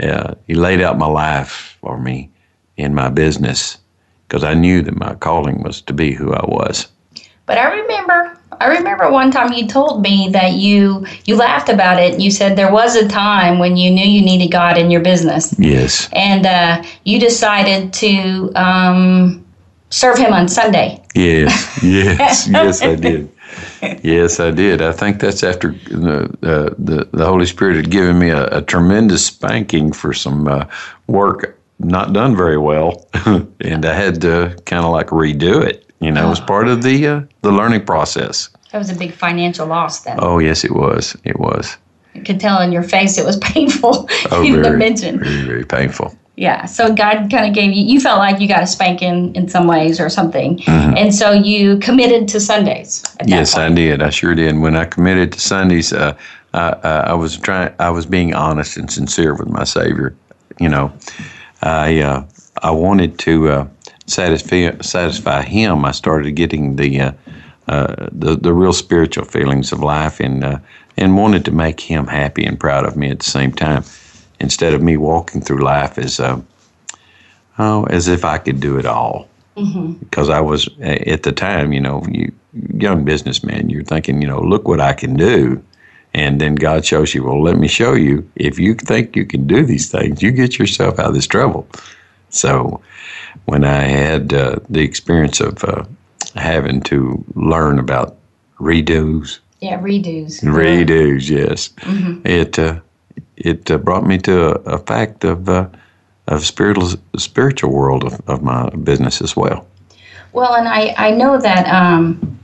[0.00, 2.30] Uh, he laid out my life for me
[2.76, 3.78] in my business
[4.28, 6.86] because I knew that my calling was to be who I was.
[7.46, 11.98] But I remember, I remember one time you told me that you you laughed about
[11.98, 12.20] it.
[12.20, 15.58] You said there was a time when you knew you needed God in your business,
[15.58, 16.10] Yes.
[16.12, 19.44] and uh, you decided to um,
[19.90, 21.02] serve Him on Sunday.
[21.14, 23.30] Yes, yes, yes, I did.
[24.02, 24.82] Yes, I did.
[24.82, 28.62] I think that's after the uh, the, the Holy Spirit had given me a, a
[28.62, 30.66] tremendous spanking for some uh,
[31.06, 33.06] work not done very well,
[33.60, 35.84] and I had to kind of like redo it.
[36.00, 38.50] You know, as part of the uh, the learning process.
[38.72, 40.00] That was a big financial loss.
[40.00, 41.16] Then Oh yes, it was.
[41.24, 41.76] It was.
[42.14, 44.08] I could tell in your face it was painful.
[44.30, 45.18] Oh, even to very, mention.
[45.18, 46.16] very, very painful.
[46.38, 46.66] Yeah.
[46.66, 47.82] So God kind of gave you.
[47.82, 50.96] You felt like you got a spanking in some ways or something, Mm-hmm.
[50.96, 53.02] and so you committed to Sundays.
[53.26, 54.02] Yes, I did.
[54.02, 54.48] I sure did.
[54.48, 56.16] And When I committed to Sundays, uh,
[56.54, 57.74] I, I, I was trying.
[57.80, 60.14] I was being honest and sincere with my Savior.
[60.60, 60.92] You know,
[61.62, 62.24] I uh,
[62.62, 63.68] I wanted to uh,
[64.06, 65.84] satisfy satisfy Him.
[65.84, 67.12] I started getting the uh,
[67.66, 70.58] uh, the the real spiritual feelings of life, and uh,
[70.96, 73.82] and wanted to make Him happy and proud of me at the same time.
[74.40, 76.40] Instead of me walking through life as uh,
[77.58, 79.28] oh, as if I could do it all
[80.00, 82.32] because I was at the time, you know, you
[82.78, 85.62] young businessman, you're thinking, you know, look what I can do,
[86.14, 88.28] And then God shows you, well, let me show you.
[88.36, 91.68] If you think you can do these things, you get yourself out of this trouble.
[92.30, 92.80] So
[93.44, 95.84] when I had uh, the experience of uh,
[96.34, 98.16] having to learn about
[98.58, 100.42] redos, Yeah, redos.
[100.42, 101.70] redos, yes,
[102.24, 102.80] it uh,
[103.38, 105.68] it uh, brought me to a, a fact of uh,
[106.26, 109.66] of spiritual spiritual world of, of my business as well.
[110.32, 112.38] Well, and I, I know that um,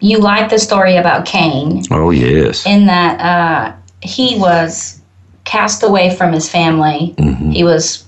[0.00, 5.00] you like the story about Cain Oh yes, in that uh, he was
[5.44, 7.14] cast away from his family.
[7.52, 8.04] He was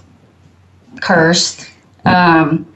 [1.01, 1.71] cursed.
[2.05, 2.67] Um,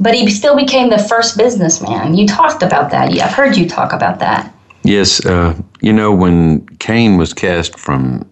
[0.00, 2.14] but he still became the first businessman.
[2.14, 3.12] You talked about that.
[3.12, 4.52] Yeah, I've heard you talk about that.
[4.82, 5.24] yes.
[5.24, 8.29] Uh, you know when Cain was cast from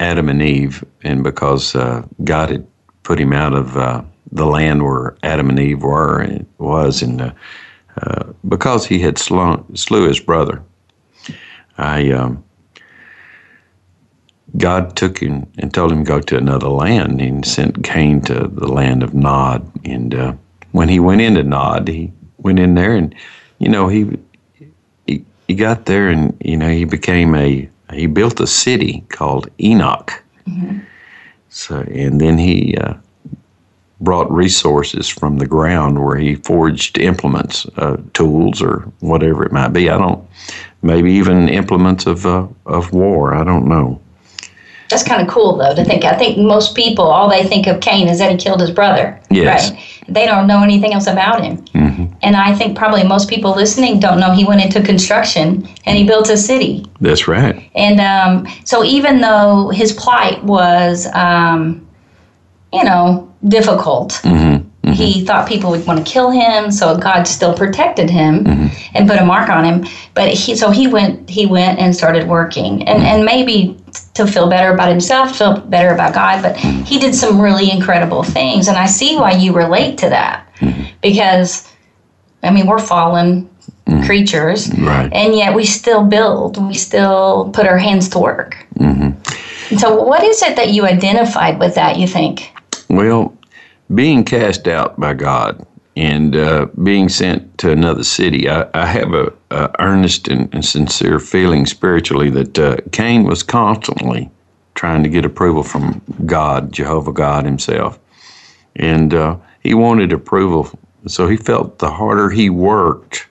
[0.00, 2.66] Adam and Eve, and because uh, God had
[3.02, 7.20] put him out of uh, the land where Adam and Eve were and was, and
[7.20, 7.32] uh,
[8.02, 10.62] uh, because he had slew, slew his brother,
[11.78, 12.44] I um,
[14.56, 18.48] God took him and told him to go to another land, and sent Cain to
[18.48, 19.70] the land of Nod.
[19.84, 20.34] And uh,
[20.72, 23.14] when he went into Nod, he went in there, and
[23.58, 24.18] you know he
[25.06, 29.48] he, he got there, and you know he became a he built a city called
[29.60, 30.22] Enoch.
[31.48, 32.94] So and then he uh,
[34.00, 39.68] brought resources from the ground where he forged implements, uh, tools, or whatever it might
[39.68, 39.88] be.
[39.88, 40.28] I don't,
[40.82, 43.34] maybe even implements of uh, of war.
[43.34, 44.00] I don't know.
[44.88, 46.04] That's kind of cool, though, to think.
[46.04, 49.20] I think most people, all they think of Cain is that he killed his brother.
[49.30, 49.72] Yes.
[49.72, 50.04] Right?
[50.08, 51.64] They don't know anything else about him.
[52.26, 56.04] And I think probably most people listening don't know he went into construction and he
[56.04, 56.84] built a city.
[57.00, 57.70] That's right.
[57.76, 61.86] And um, so even though his plight was, um,
[62.72, 64.56] you know, difficult, mm-hmm.
[64.56, 64.92] Mm-hmm.
[64.92, 66.72] he thought people would want to kill him.
[66.72, 68.96] So God still protected him mm-hmm.
[68.96, 69.86] and put a mark on him.
[70.14, 73.78] But he, so he went, he went and started working, and and maybe
[74.14, 76.42] to feel better about himself, feel better about God.
[76.42, 80.42] But he did some really incredible things, and I see why you relate to that
[81.02, 81.68] because,
[82.46, 83.48] I mean, we're fallen
[84.04, 85.12] creatures, Right.
[85.12, 88.56] and yet we still build, we still put our hands to work.
[88.78, 91.96] And so, what is it that you identified with that?
[91.98, 92.52] You think?
[92.88, 93.36] Well,
[93.94, 95.64] being cast out by God
[95.96, 100.64] and uh, being sent to another city, I, I have a, a earnest and, and
[100.64, 104.30] sincere feeling spiritually that uh, Cain was constantly
[104.74, 107.98] trying to get approval from God, Jehovah God Himself,
[108.76, 110.70] and uh, he wanted approval.
[111.06, 113.28] So he felt the harder he worked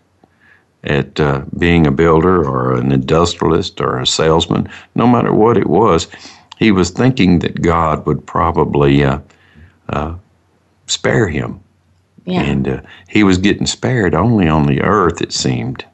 [0.86, 5.68] at uh, being a builder or an industrialist or a salesman, no matter what it
[5.68, 6.08] was,
[6.58, 9.20] he was thinking that God would probably uh,
[9.90, 10.16] uh,
[10.88, 11.60] spare him.
[12.26, 12.42] Yeah.
[12.42, 15.86] And uh, he was getting spared only on the earth, it seemed.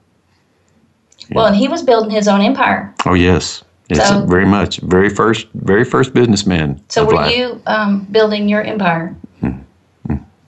[1.32, 2.94] Well, and he was building his own empire.
[3.06, 3.64] Oh, yes.
[3.90, 4.80] Yes, So- very much.
[4.80, 6.82] Very first, very first businessman.
[6.90, 7.36] So were life.
[7.36, 9.16] you um, building your empire?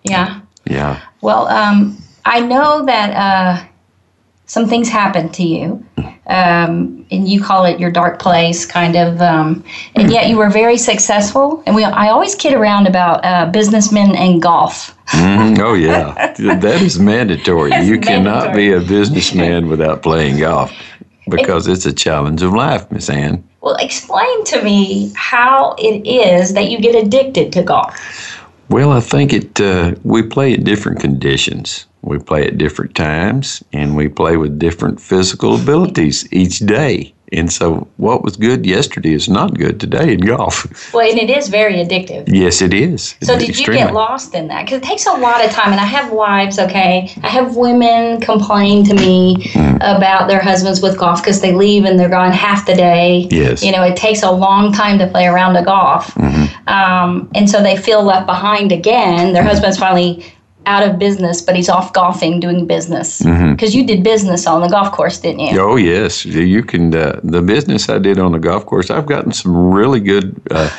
[0.04, 0.42] Yeah.
[0.66, 1.02] Yeah.
[1.24, 3.66] Well, um, I know that uh,
[4.46, 5.86] some things happened to you,
[6.28, 9.22] um, and you call it your dark place, kind of.
[9.22, 9.64] Um,
[9.96, 11.64] and yet you were very successful.
[11.66, 14.98] And we, I always kid around about uh, businessmen and golf.
[15.08, 15.60] Mhm.
[15.60, 16.34] Oh, yeah.
[16.60, 17.70] that is mandatory.
[17.70, 18.68] That's you cannot mandatory.
[18.68, 20.74] be a businessman without playing golf
[21.30, 23.48] because it's a challenge of life, Miss Ann.
[23.62, 28.43] Well, explain to me how it is that you get addicted to golf.
[28.70, 29.60] Well, I think it.
[29.62, 31.86] Uh, we play at different conditions.
[32.02, 37.14] We play at different times, and we play with different physical abilities each day.
[37.34, 40.66] And so, what was good yesterday is not good today in golf.
[40.94, 42.26] Well, and it is very addictive.
[42.28, 43.16] yes, it is.
[43.24, 44.66] So did you get lost in that?
[44.66, 46.60] Because it takes a lot of time, and I have wives.
[46.60, 49.78] Okay, I have women complain to me Hmm.
[49.82, 53.28] about their husbands with golf because they leave and they're gone half the day.
[53.32, 53.64] Yes.
[53.64, 56.68] You know, it takes a long time to play around a golf, Mm-hmm.
[56.70, 59.34] um, and so they feel left behind again.
[59.34, 60.24] Their husband's finally
[60.66, 63.22] out of business, but he's off golfing, doing business.
[63.22, 65.58] Because you did business on the golf course, didn't you?
[65.58, 65.72] Mm-hmm.
[65.72, 66.94] Oh yes, you can.
[66.96, 70.70] Uh, the business I did on the golf course, I've gotten some really good uh,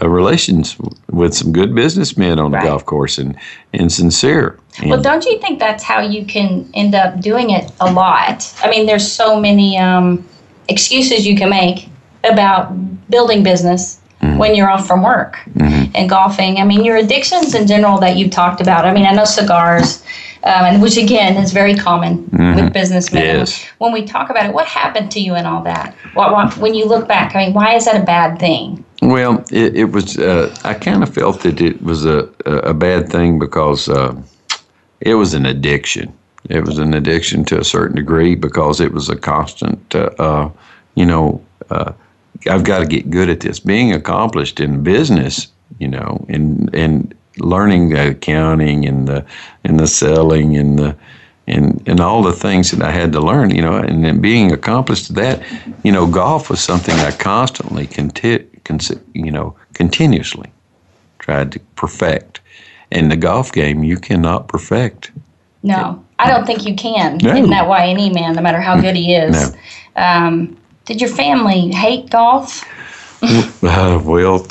[0.00, 0.76] uh, relations
[1.10, 2.66] with some good businessmen on the Right.
[2.66, 3.36] golf course, and
[3.72, 4.58] and sincere.
[4.80, 8.52] And, Well, don't you think that's how you can end up doing it a lot?
[8.62, 10.24] I mean, there's so many um,
[10.68, 11.88] excuses you can make
[12.24, 12.72] about
[13.10, 16.58] building business when you're off from work and golfing.
[16.58, 18.84] I mean, your addictions in general that you've talked about.
[18.84, 20.02] I mean, I know cigars,
[20.44, 23.24] um, and which again is very common with businessmen.
[23.24, 23.64] Yes.
[23.78, 25.94] When we talk about it, what happened to you and all that?
[26.14, 28.84] What, what, when you look back, I mean, why is that a bad thing?
[29.02, 30.16] Well, it, it was.
[30.16, 34.14] Uh, I kind of felt that it was a a a bad thing because uh,
[35.00, 36.12] it was an addiction.
[36.48, 40.50] It was an addiction to a certain degree because it was a constant, uh, uh,
[40.94, 41.92] you know, uh,
[42.46, 43.60] I've got to get good at this.
[43.60, 49.24] Being accomplished in business, you know, and and learning the accounting and the
[49.64, 50.96] and the selling and the
[51.46, 54.52] and and all the things that I had to learn, you know, and then being
[54.52, 55.42] accomplished to that,
[55.82, 58.80] you know, golf was something I constantly conti- con-
[59.14, 60.50] you know, continuously
[61.18, 62.40] tried to perfect.
[62.90, 65.12] And the golf game, you cannot perfect.
[65.62, 67.18] No, I don't think you can.
[67.22, 67.34] No.
[67.34, 69.56] Isn't that why any man, no matter how good he is?
[69.96, 72.64] Um, did your family hate golf?
[73.62, 74.44] Uh, well,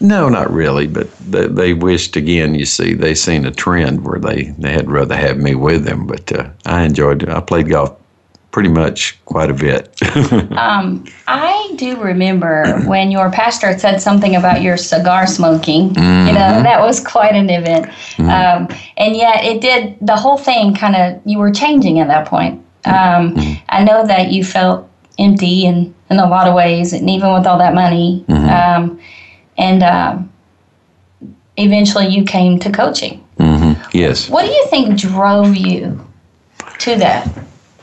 [0.00, 2.56] no, not really, but they, they wished again.
[2.56, 6.08] You see, they seen a trend where they they had rather have me with them,
[6.08, 7.28] but uh, I enjoyed it.
[7.28, 7.96] I played golf
[8.54, 10.00] pretty much quite a bit.
[10.54, 15.88] Um, I do remember when your pastor said something about your cigar smoking.
[15.88, 17.86] You know, that was quite an event.
[18.18, 22.26] Um, and yet, it did, the whole thing kind of, you were changing at that
[22.26, 22.64] point.
[22.84, 23.34] Um,
[23.68, 27.46] I know that you felt empty in, in a lot of ways, and even with
[27.46, 28.24] all that money.
[28.28, 29.00] Um,
[29.56, 30.32] and um,
[31.56, 33.24] eventually, you came to coaching.
[33.92, 36.04] yes, What do you think drove you
[36.80, 37.28] to that?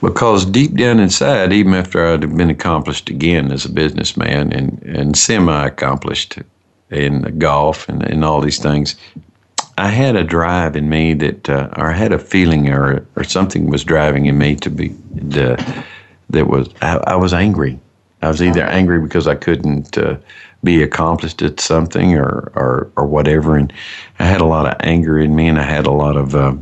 [0.02, 5.16] because deep down inside, even after I'd been accomplished again as a businessman and, and
[5.16, 6.40] semi accomplished
[6.90, 8.96] in golf and, and all these things,
[9.78, 13.24] I had a drive in me that, uh, or I had a feeling, or or
[13.24, 15.84] something was driving in me to be the
[16.32, 17.80] that was I, I was angry.
[18.22, 20.18] I was either angry because I couldn't uh,
[20.64, 23.74] be accomplished at something, or, or or whatever, and
[24.20, 26.56] I had a lot of anger in me, and I had a lot of uh,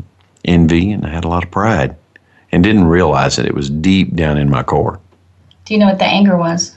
[0.45, 1.95] envy, and I had a lot of pride,
[2.51, 4.99] and didn't realize that it was deep down in my core.
[5.65, 6.75] Do you know what the anger was?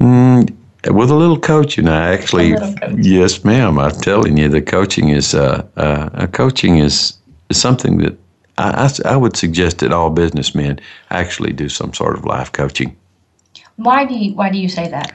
[0.00, 0.54] Mm,
[0.86, 2.54] with a little coaching, I actually,
[2.96, 3.78] yes, ma'am.
[3.78, 7.18] I'm telling you, the coaching is, uh, uh, uh, coaching is,
[7.50, 8.16] is something that
[8.58, 12.96] I, I I would suggest that all businessmen actually do some sort of life coaching
[13.76, 15.12] Why do you, why do you say that?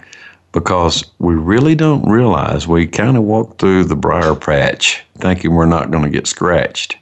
[0.54, 5.66] because we really don't realize we kind of walk through the briar patch thinking we're
[5.66, 6.98] not going to get scratched.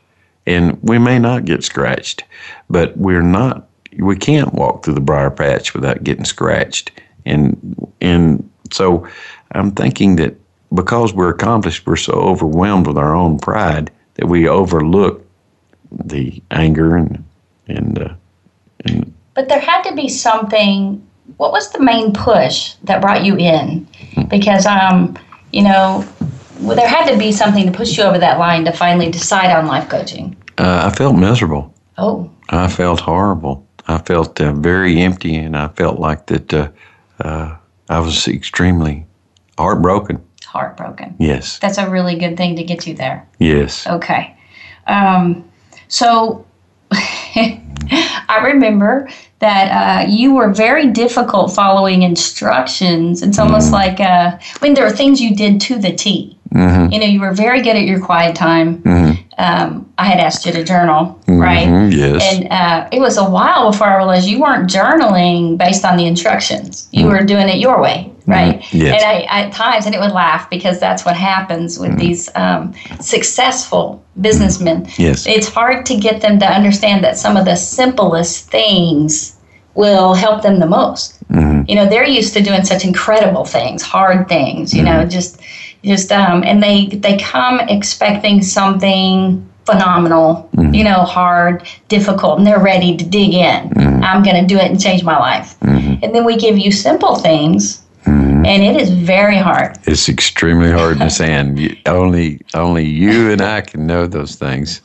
[0.48, 2.24] And we may not get scratched,
[2.70, 6.92] but we're not, we can't walk through the briar patch without getting scratched.
[7.26, 9.08] And, and so
[9.54, 10.36] I'm thinking that
[10.74, 15.26] because we're accomplished, we're so overwhelmed with our own pride that we overlook
[15.92, 17.24] the anger and,
[17.68, 18.14] and, uh,
[18.86, 21.06] and But there had to be something.
[21.38, 23.88] What was the main push that brought you in?
[24.30, 25.18] Because, um,
[25.52, 26.06] you know,
[26.60, 29.52] well, there had to be something to push you over that line to finally decide
[29.56, 30.36] on life coaching.
[30.58, 31.74] uh, I felt miserable.
[31.98, 33.66] Oh, I felt horrible.
[33.88, 36.70] I felt uh, very empty, and I felt like that uh,
[37.24, 37.56] uh,
[37.90, 39.06] I was extremely
[39.58, 40.22] heartbroken.
[40.46, 41.16] heartbroken.
[41.20, 43.28] Yes, That's a really good thing to get you there.
[43.40, 43.88] yes.
[43.88, 44.36] Okay.
[44.88, 45.44] Um,
[45.92, 46.46] so
[46.92, 53.22] I remember that uh, you were very difficult following instructions.
[53.22, 56.40] It's almost like uh, when there were things you did to the T.
[56.54, 58.82] You know, you were very good at your quiet time.
[59.38, 61.68] Um, I had asked you to journal, right?
[61.68, 62.22] Mhm, yes.
[62.36, 66.06] And uh, it was a while before I realized you weren't journaling based on the
[66.06, 66.88] instructions.
[66.92, 68.60] You were doing it your way, right?
[68.60, 68.78] Mm-hmm.
[68.78, 69.02] Yes.
[69.02, 71.90] And I, at times, and it would laugh because that's what happens Mm-hmm.
[71.92, 74.88] with these um, successful businessmen.
[74.98, 75.26] Yes.
[75.26, 79.38] It's hard to get them to understand that some of the simplest things
[79.74, 81.18] will help them the most.
[81.30, 81.64] Mm-hmm.
[81.70, 84.74] You know, they're used to doing such incredible things, hard things.
[84.74, 85.00] You Mm-hmm.
[85.04, 85.40] know, just,
[85.84, 90.50] just, um, and they they come expecting something phenomenal.
[90.56, 90.74] Mm-hmm.
[90.74, 93.70] You know, hard, difficult, and they're ready to dig in.
[93.70, 94.04] Mm-hmm.
[94.04, 95.56] I'm going to do it and change my life.
[96.04, 98.46] And then we give you simple things, Mm-hmm.
[98.48, 99.78] and it is very hard.
[99.86, 101.60] It's extremely hard to sand.
[101.60, 104.82] You, only, only you and I can know those things.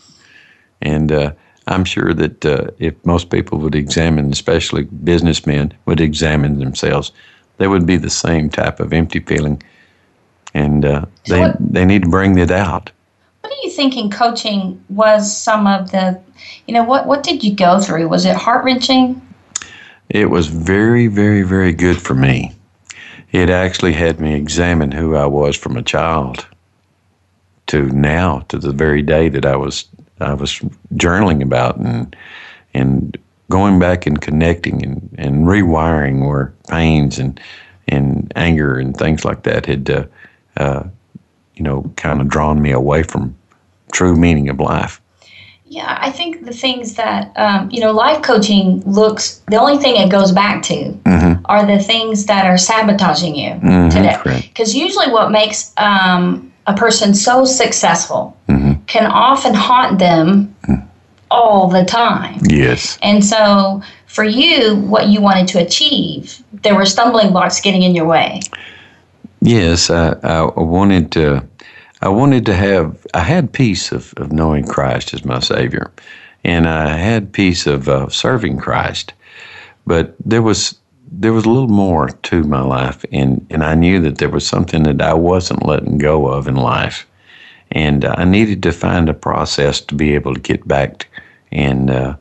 [0.83, 1.33] And uh,
[1.67, 7.11] I'm sure that uh, if most people would examine, especially businessmen, would examine themselves,
[7.57, 9.63] they would be the same type of empty feeling.
[10.57, 12.91] And uh, they, what- they need to bring it out.
[13.43, 16.19] What do you think in coaching was some of the,
[16.67, 18.09] you know, what what did you go through?
[18.09, 19.21] Was it heart wrenching?
[20.09, 22.53] It was very, very, very good for me.
[23.33, 26.47] It actually had me examine who I was from a child
[27.67, 29.85] to now, to the very day that I was
[30.21, 30.59] I was
[30.95, 32.17] journaling about and
[32.75, 33.17] and
[33.49, 37.39] going back and connecting and, and rewiring where pains and
[37.89, 40.05] and anger and things like that had uh,
[40.57, 40.85] uh,
[41.55, 43.37] you know kind of drawn me away from
[43.93, 45.01] true meaning of life.
[45.69, 49.43] Yeah, I think the things that um, you know, life coaching looks.
[49.49, 50.97] The only thing it goes back to
[51.47, 53.55] are the things that are sabotaging you
[53.91, 54.17] today.
[54.19, 54.49] correct.
[54.49, 58.37] Because usually, what makes um, a person so successful
[58.87, 60.55] can often haunt them
[61.31, 62.41] all the time.
[62.45, 62.99] Yes.
[63.03, 67.95] And so for you, what you wanted to achieve, there were stumbling blocks getting in
[67.95, 68.41] your way.
[69.41, 71.47] Yes, I, I wanted to.
[72.03, 73.07] I wanted to have.
[73.15, 75.91] I had peace of, of knowing Christ as my Savior,
[76.45, 79.13] and I had peace of uh, serving Christ.
[79.87, 80.79] But there was
[81.11, 84.47] there was a little more to my life, and and I knew that there was
[84.47, 87.07] something that I wasn't letting go of in life,
[87.71, 91.09] and I needed to find a process to be able to get back
[91.53, 92.17] and uh,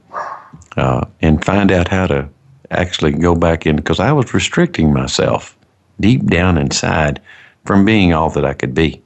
[0.78, 2.30] uh, and find out how to
[2.72, 5.56] actually go back in because I was restricting myself
[6.00, 7.22] deep down inside
[7.66, 9.02] from being all that I could be.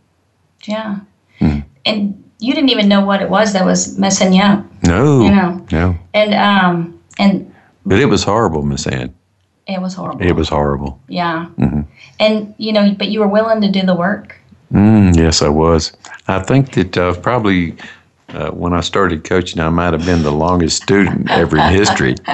[0.65, 0.99] Yeah.
[1.39, 1.63] Mm.
[1.85, 4.65] And you didn't even know what it was that was messing you up.
[4.83, 5.21] No.
[5.21, 5.65] You know.
[5.71, 5.97] No.
[6.13, 7.53] And um and
[7.85, 9.13] But it was horrible, Miss Ann.
[9.67, 10.25] It was horrible.
[10.25, 10.99] It was horrible.
[11.07, 11.47] Yeah.
[11.57, 11.81] Mm-hmm.
[12.19, 14.35] And you know, but you were willing to do the work.
[14.73, 15.93] Mm, yes, I was.
[16.27, 17.75] I think that uh, probably
[18.33, 22.15] uh, when I started coaching, I might have been the longest student ever in history.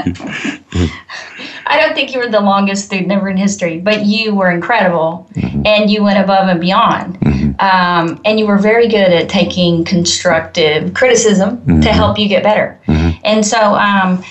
[1.67, 5.27] I don't think you were the longest student ever in history, but you were incredible
[5.33, 5.65] mm-hmm.
[5.65, 7.19] and you went above and beyond.
[7.21, 7.59] Mm-hmm.
[7.59, 11.81] Um, and you were very good at taking constructive criticism mm-hmm.
[11.81, 12.79] to help you get better.
[12.87, 13.19] Mm-hmm.
[13.23, 14.23] And so, um,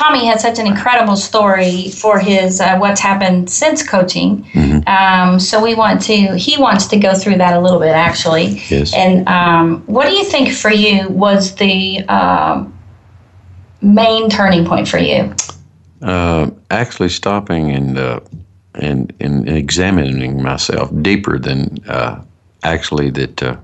[0.00, 4.42] Tommy had such an incredible story for his uh, what's happened since coaching.
[4.54, 4.88] Mm-hmm.
[4.88, 6.34] Um, so we want to.
[6.36, 8.62] He wants to go through that a little bit, actually.
[8.70, 8.94] Yes.
[8.94, 12.64] And um, what do you think for you was the uh,
[13.82, 15.34] main turning point for you?
[16.00, 18.20] Uh, actually, stopping and uh,
[18.76, 22.22] and and examining myself deeper than uh,
[22.62, 23.42] actually that.
[23.42, 23.56] Uh,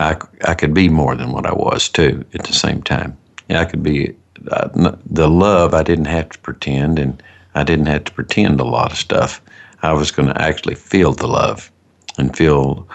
[0.00, 0.16] I,
[0.48, 3.16] I could be more than what I was too at the same time.
[3.48, 4.16] Yeah, I could be
[4.50, 7.22] uh, the love, I didn't have to pretend, and
[7.54, 9.40] I didn't have to pretend a lot of stuff.
[9.82, 11.70] I was going to actually feel the love
[12.18, 12.88] and feel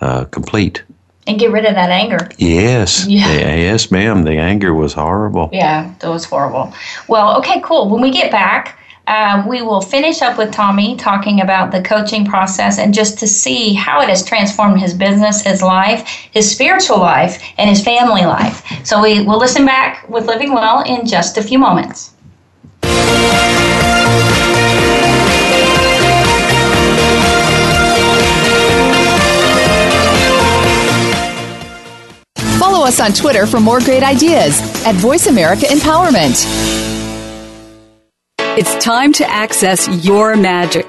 [0.00, 0.82] uh, complete.
[1.26, 2.28] And get rid of that anger.
[2.36, 3.06] Yes.
[3.06, 3.54] Yeah.
[3.54, 4.24] Yes, ma'am.
[4.24, 5.48] The anger was horrible.
[5.52, 6.74] Yeah, that was horrible.
[7.08, 7.88] Well, okay, cool.
[7.88, 12.24] When we get back, um, we will finish up with Tommy talking about the coaching
[12.24, 16.98] process and just to see how it has transformed his business, his life, his spiritual
[16.98, 18.64] life, and his family life.
[18.84, 22.12] So we will listen back with Living Well in just a few moments.
[32.58, 36.83] Follow us on Twitter for more great ideas at Voice America Empowerment.
[38.56, 40.88] It's time to access your magic.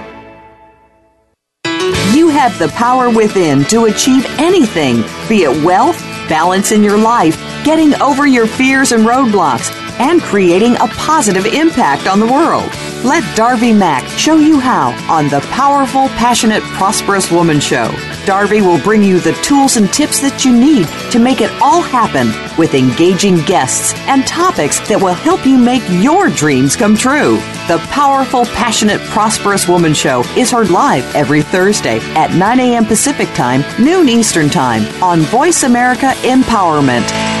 [2.31, 7.93] have the power within to achieve anything, be it wealth, balance in your life, getting
[8.01, 9.69] over your fears and roadblocks,
[10.01, 12.69] and creating a positive impact on the world.
[13.05, 17.91] Let Darby Mack show you how on the Powerful, Passionate, Prosperous Woman Show.
[18.25, 21.81] Darby will bring you the tools and tips that you need to make it all
[21.81, 22.27] happen
[22.57, 27.35] with engaging guests and topics that will help you make your dreams come true.
[27.67, 32.85] The Powerful, Passionate, Prosperous Woman Show is heard live every Thursday at 9 a.m.
[32.85, 37.40] Pacific Time, noon Eastern Time on Voice America Empowerment.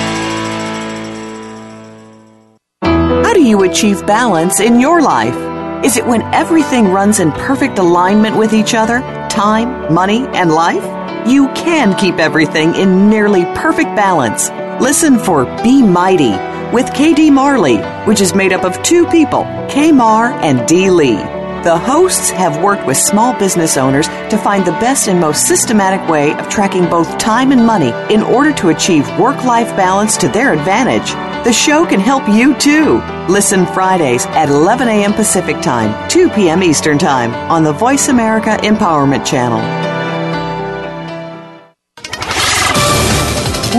[3.41, 5.35] Do you achieve balance in your life?
[5.83, 8.99] Is it when everything runs in perfect alignment with each other?
[9.31, 10.83] time, money, and life?
[11.27, 14.49] You can keep everything in nearly perfect balance.
[14.81, 16.31] Listen for Be Mighty
[16.75, 21.15] with KD Marley, which is made up of two people, K Mar and D Lee.
[21.63, 26.07] The hosts have worked with small business owners to find the best and most systematic
[26.09, 30.27] way of tracking both time and money in order to achieve work life balance to
[30.27, 31.30] their advantage.
[31.43, 33.01] The show can help you too.
[33.27, 35.11] Listen Fridays at 11 a.m.
[35.11, 36.61] Pacific Time, 2 p.m.
[36.61, 39.57] Eastern Time on the Voice America Empowerment Channel.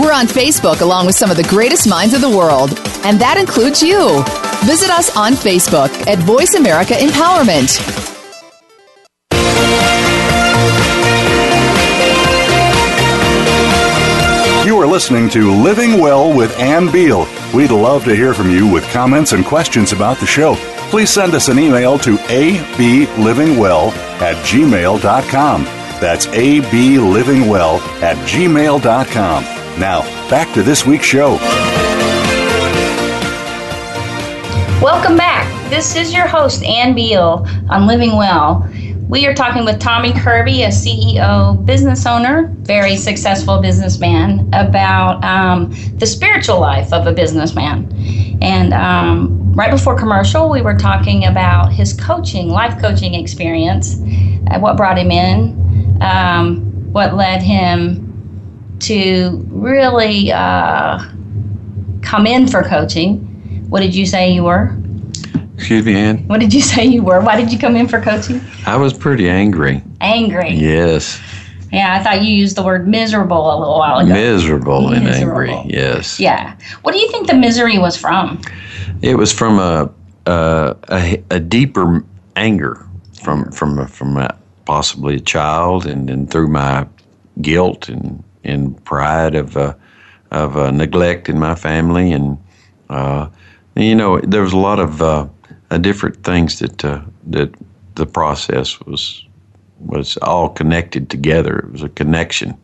[0.01, 2.71] We're on Facebook along with some of the greatest minds of the world,
[3.05, 4.21] and that includes you.
[4.65, 8.12] Visit us on Facebook at Voice America Empowerment.
[14.93, 17.25] Listening to Living Well with Ann Beal.
[17.51, 20.53] We'd love to hear from you with comments and questions about the show.
[20.91, 23.91] Please send us an email to ablivingwell
[24.21, 25.63] at gmail.com.
[25.99, 29.43] That's ablivingwell at gmail.com.
[29.79, 31.37] Now, back to this week's show.
[34.79, 35.71] Welcome back.
[35.71, 38.69] This is your host, Ann Beal, on Living Well.
[39.07, 45.71] We are talking with Tommy Kirby, a CEO, business owner, very successful businessman, about um,
[45.97, 47.91] the spiritual life of a businessman.
[48.41, 53.97] And um, right before commercial, we were talking about his coaching, life coaching experience,
[54.49, 60.99] uh, what brought him in, um, what led him to really uh,
[62.01, 63.19] come in for coaching.
[63.69, 64.77] What did you say you were?
[65.63, 66.27] Excuse me, Ann.
[66.27, 67.21] What did you say you were?
[67.21, 68.41] Why did you come in for coaching?
[68.65, 69.81] I was pretty angry.
[70.01, 70.49] Angry.
[70.49, 71.21] Yes.
[71.71, 74.13] Yeah, I thought you used the word miserable a little while ago.
[74.13, 75.57] Miserable and angry.
[75.65, 76.19] Yes.
[76.19, 76.57] yeah.
[76.81, 78.41] What do you think the misery was from?
[79.01, 79.89] It was from a
[80.25, 82.03] a, a, a deeper
[82.35, 82.85] anger
[83.23, 86.85] from from from a, possibly a child, and then through my
[87.41, 89.73] guilt and and pride of uh,
[90.29, 92.37] of uh, neglect in my family, and
[92.89, 93.29] uh,
[93.75, 95.01] you know there was a lot of
[95.73, 97.53] uh, different things that uh, that
[97.95, 99.25] the process was
[99.79, 101.59] was all connected together.
[101.59, 102.57] It was a connection.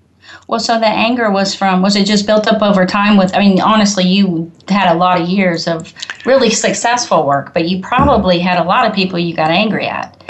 [0.48, 3.40] Well, so the anger was from, was it just built up over time with, I
[3.40, 5.94] mean, honestly, you had a lot of years of
[6.26, 10.24] really successful work, but you probably had a lot of people you got angry at.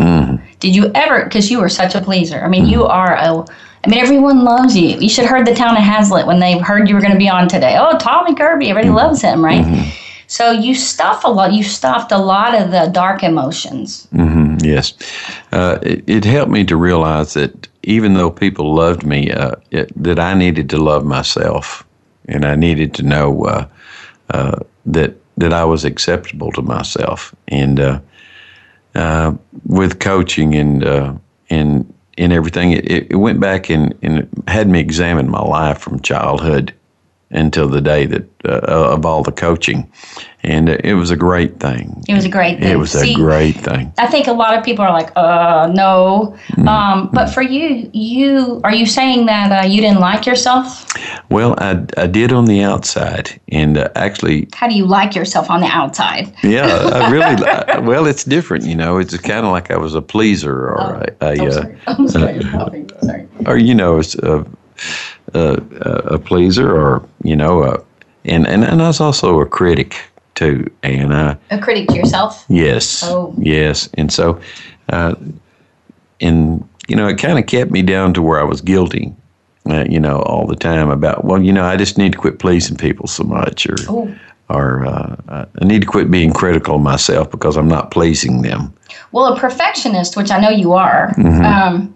[0.60, 2.42] Did you ever, because you were such a pleaser.
[2.42, 3.46] I mean, you are a,
[3.84, 4.98] I mean, everyone loves you.
[5.00, 7.18] You should have heard the town of Hazlitt when they heard you were going to
[7.18, 7.78] be on today.
[7.78, 9.66] Oh, Tommy Kirby, everybody loves him, right?
[10.30, 14.08] So you stuff a lot, you stuffed a lot of the dark emotions.
[14.14, 14.94] Mm, yes,
[15.52, 19.92] uh, it, it helped me to realize that even though people loved me, uh, it,
[20.02, 21.84] that I needed to love myself,
[22.28, 23.68] and I needed to know uh,
[24.30, 27.34] uh, that that I was acceptable to myself.
[27.48, 28.00] And uh,
[28.94, 29.34] uh,
[29.66, 30.84] with coaching and
[31.50, 36.02] and and everything, it, it went back and, and had me examine my life from
[36.02, 36.72] childhood
[37.32, 38.60] until the day that uh,
[38.94, 39.92] of all the coaching,
[40.44, 42.04] and it was a great thing.
[42.08, 42.72] It was a great thing.
[42.72, 43.94] It was See, a great thing.
[43.98, 46.38] I think a lot of people are like, uh, no.
[46.52, 46.68] Mm-hmm.
[46.68, 50.86] Um, but for you, you are you saying that uh, you didn't like yourself?
[51.30, 55.52] Well, I, I did on the outside, and uh, actually, How do you like yourself
[55.52, 56.34] on the outside?
[56.44, 57.26] yeah, I really.
[57.46, 58.98] I, well, it's different, you know.
[58.98, 61.78] It's kind of like I was a pleaser, or a, a, I'm uh, sorry.
[61.88, 62.40] I'm sorry.
[62.40, 63.28] I'm sorry.
[63.46, 64.46] or you know, it's a,
[65.34, 65.62] a,
[66.16, 67.82] a pleaser, or you know, uh,
[68.26, 69.96] and, and and I was also a critic
[70.36, 72.46] too, and A critic to yourself.
[72.48, 73.04] Yes.
[73.04, 73.34] Oh.
[73.38, 73.90] Yes.
[73.96, 74.40] And so,
[74.90, 75.16] uh,
[76.22, 79.14] and you know, it kind of kept me down to where I was guilty,
[79.70, 82.40] uh, you know, all the time about, well, you know, I just need to quit
[82.40, 84.16] pleasing people so much, or, Oh.
[84.50, 88.74] or uh, I need to quit being critical of myself because I'm not pleasing them.
[89.12, 91.44] Well, a perfectionist, which I know you are, Mm-hmm.
[91.46, 91.96] um,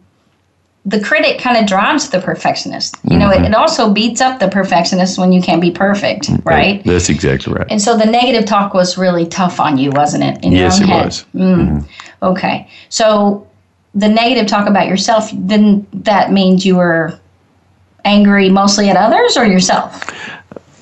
[0.86, 2.97] the critic kind of drives the perfectionist.
[3.09, 3.45] You know, Mm-hmm.
[3.45, 6.84] it, it also beats up the perfectionist when you can't be perfect, right?
[6.84, 7.67] That's exactly right.
[7.69, 10.43] And so the negative talk was really tough on you, wasn't it?
[10.43, 11.05] Yes, it head?
[11.05, 11.25] was.
[11.34, 11.88] Mm.
[12.21, 12.67] Okay.
[12.89, 13.47] So
[13.95, 17.17] the negative talk about yourself, then that means you were
[18.03, 20.03] angry mostly at others or yourself?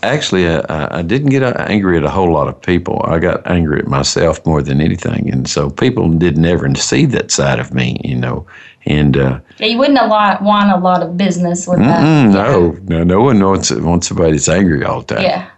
[0.04, 3.04] Actually, I, I- I didn't get angry at a whole lot of people.
[3.06, 7.30] I got angry at myself more than anything, and so people didn't ever see that
[7.30, 8.48] side of me, you know.
[8.86, 12.02] And uh, Yeah, you wouldn't a lot want a lot of business with that.
[12.04, 15.24] No, no, no one wants wants somebody that's angry all the time.
[15.24, 15.50] Yeah.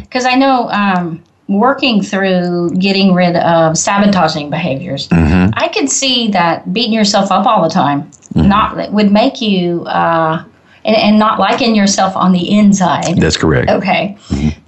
[0.00, 6.72] Because I know um, working through getting rid of sabotaging behaviors, I could see that
[6.72, 10.44] beating yourself up all the time not would make you uh,
[10.84, 13.20] and, and not liking yourself on the inside.
[13.20, 13.70] That's correct.
[13.70, 14.16] Okay,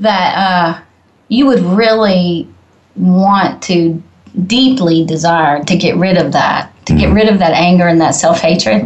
[0.00, 0.80] that uh,
[1.28, 2.48] you would really
[2.96, 4.02] want to
[4.46, 8.14] deeply desire to get rid of that, to get rid of that anger and that
[8.14, 8.82] self hatred,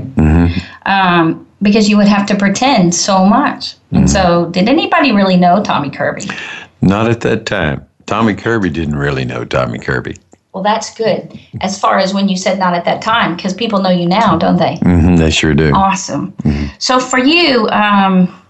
[0.87, 3.77] um, because you would have to pretend so much.
[3.93, 6.25] And so, did anybody really know Tommy Kirby?
[6.83, 7.87] Not at that time.
[8.07, 10.17] Tommy Kirby didn't really know Tommy Kirby.
[10.53, 11.39] Well, that's good.
[11.61, 14.37] As far as when you said not at that time, because people know you now,
[14.39, 14.77] don't they?
[14.77, 15.73] hmm they sure do.
[15.75, 16.35] Awesome.
[16.79, 18.43] So for you, um,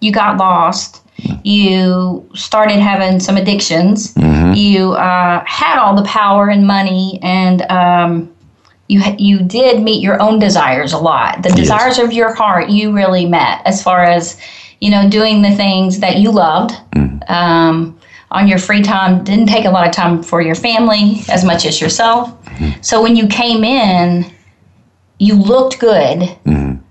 [0.00, 1.02] you got lost.
[1.44, 4.14] You started having some addictions.
[4.54, 8.35] You uh, had all the power and money, and um,
[8.88, 11.42] you you did meet your own desires a lot.
[11.42, 14.40] The desires of your heart you really met, as far as
[14.80, 16.74] you know, doing the things that you loved.
[17.28, 17.98] Um,
[18.30, 21.64] on your free time, didn't take a lot of time for your family as much
[21.64, 22.36] as yourself.
[22.80, 24.30] So when you came in,
[25.18, 26.36] you looked good,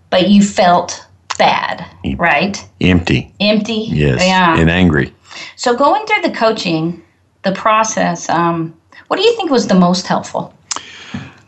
[0.09, 1.05] but you felt
[1.37, 1.85] bad,
[2.17, 2.57] right?
[2.81, 3.33] Empty.
[3.39, 3.87] Empty.
[3.91, 4.21] Yes.
[4.21, 4.57] Yeah.
[4.57, 5.13] And angry.
[5.55, 7.03] so going through the coaching,
[7.43, 8.73] the process, um,
[9.07, 10.53] what do you think was the most helpful?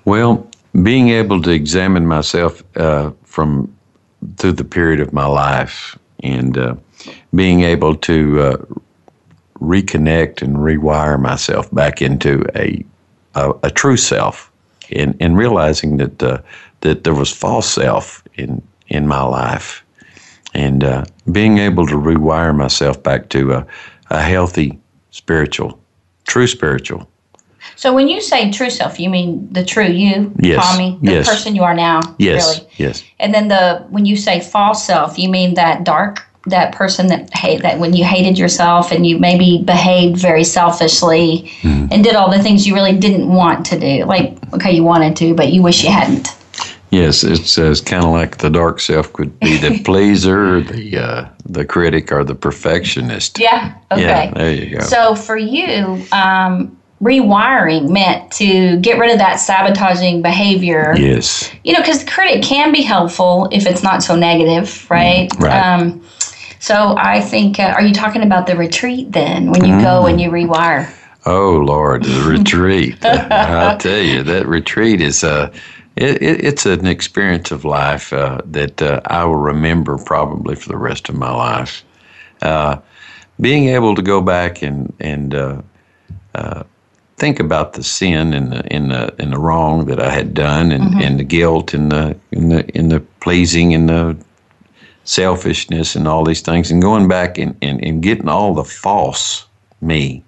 [0.08, 0.48] Well,
[0.84, 3.76] being able to examine myself uh, from
[4.38, 6.76] through the period of my life and uh,
[7.36, 8.58] being able to uh,
[9.60, 12.86] reconnect and rewire myself back into a
[13.36, 14.50] a, a true self,
[14.96, 16.38] and and realizing that uh,
[16.80, 19.84] that there was false self in in my life,
[20.54, 21.04] and uh,
[21.34, 23.68] being able to rewire myself back to a,
[24.10, 24.80] a healthy
[25.12, 25.78] spiritual,
[26.24, 27.10] true spiritual.
[27.76, 30.64] So when you say true self, you mean the true you, Yes.
[30.66, 31.28] Tommy, the Yes.
[31.28, 32.70] person you are now, Yes, really.
[32.78, 37.08] yes, And then the when you say false self, you mean that dark, that person
[37.08, 41.88] that hate that when you hated yourself and you maybe behaved very selfishly Mm-hmm.
[41.92, 44.06] and did all the things you really didn't want to do.
[44.06, 46.30] Like okay, you wanted to, but you wish you hadn't.
[46.90, 47.24] yes.
[47.24, 51.66] It's, it's kind of like the dark self could be the pleaser, the uh, the
[51.66, 53.40] critic, or the perfectionist.
[53.40, 53.74] Yeah.
[53.92, 54.02] Okay.
[54.02, 54.84] Yeah, there you go.
[54.86, 60.96] So for you, um, rewiring meant to get rid of that sabotaging behavior.
[60.98, 61.52] yes.
[61.64, 65.30] You know, because the critic can be helpful if it's not so negative, right?
[65.38, 65.60] right.
[65.60, 66.04] Um,
[66.60, 70.20] so I think, uh, are you talking about the retreat then, when you go and
[70.20, 70.92] you rewire?
[71.26, 73.04] Oh Lord, the retreat!
[73.06, 75.54] I'll tell you, that retreat is uh,
[75.98, 80.70] it, it, it's an experience of life uh, that uh, I will remember probably for
[80.70, 81.84] the rest of my life.
[82.42, 82.78] Uh,
[83.42, 85.62] being able to go back and and uh,
[86.34, 86.64] uh,
[87.18, 90.72] think about the sin and the and the and the wrong that I had done,
[90.72, 91.02] and, mm-hmm.
[91.02, 94.18] and the guilt and the and the and the pleasing and the
[95.04, 99.46] selfishness and all these things, and going back and, and, and getting all the false
[99.82, 100.24] me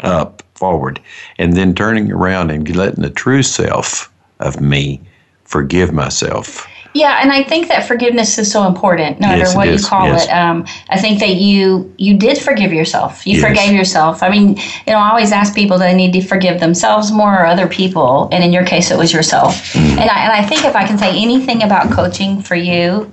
[0.00, 1.00] up forward
[1.38, 5.00] and then turning around and letting the true self of me
[5.44, 6.66] forgive myself
[6.96, 9.78] Yeah, and I think that forgiveness is so important, no matter Yes, it what you
[9.78, 10.24] call yes.
[10.24, 10.30] it.
[10.30, 13.26] Um, I think that you you did forgive yourself.
[13.26, 13.46] You Yes.
[13.46, 14.22] forgave yourself.
[14.22, 17.34] I mean, you know, I always ask people that they need to forgive themselves more
[17.38, 19.52] or other people, and in your case, it was yourself.
[19.74, 19.98] Mm.
[20.00, 23.12] And I and I think if I can say anything about coaching for you,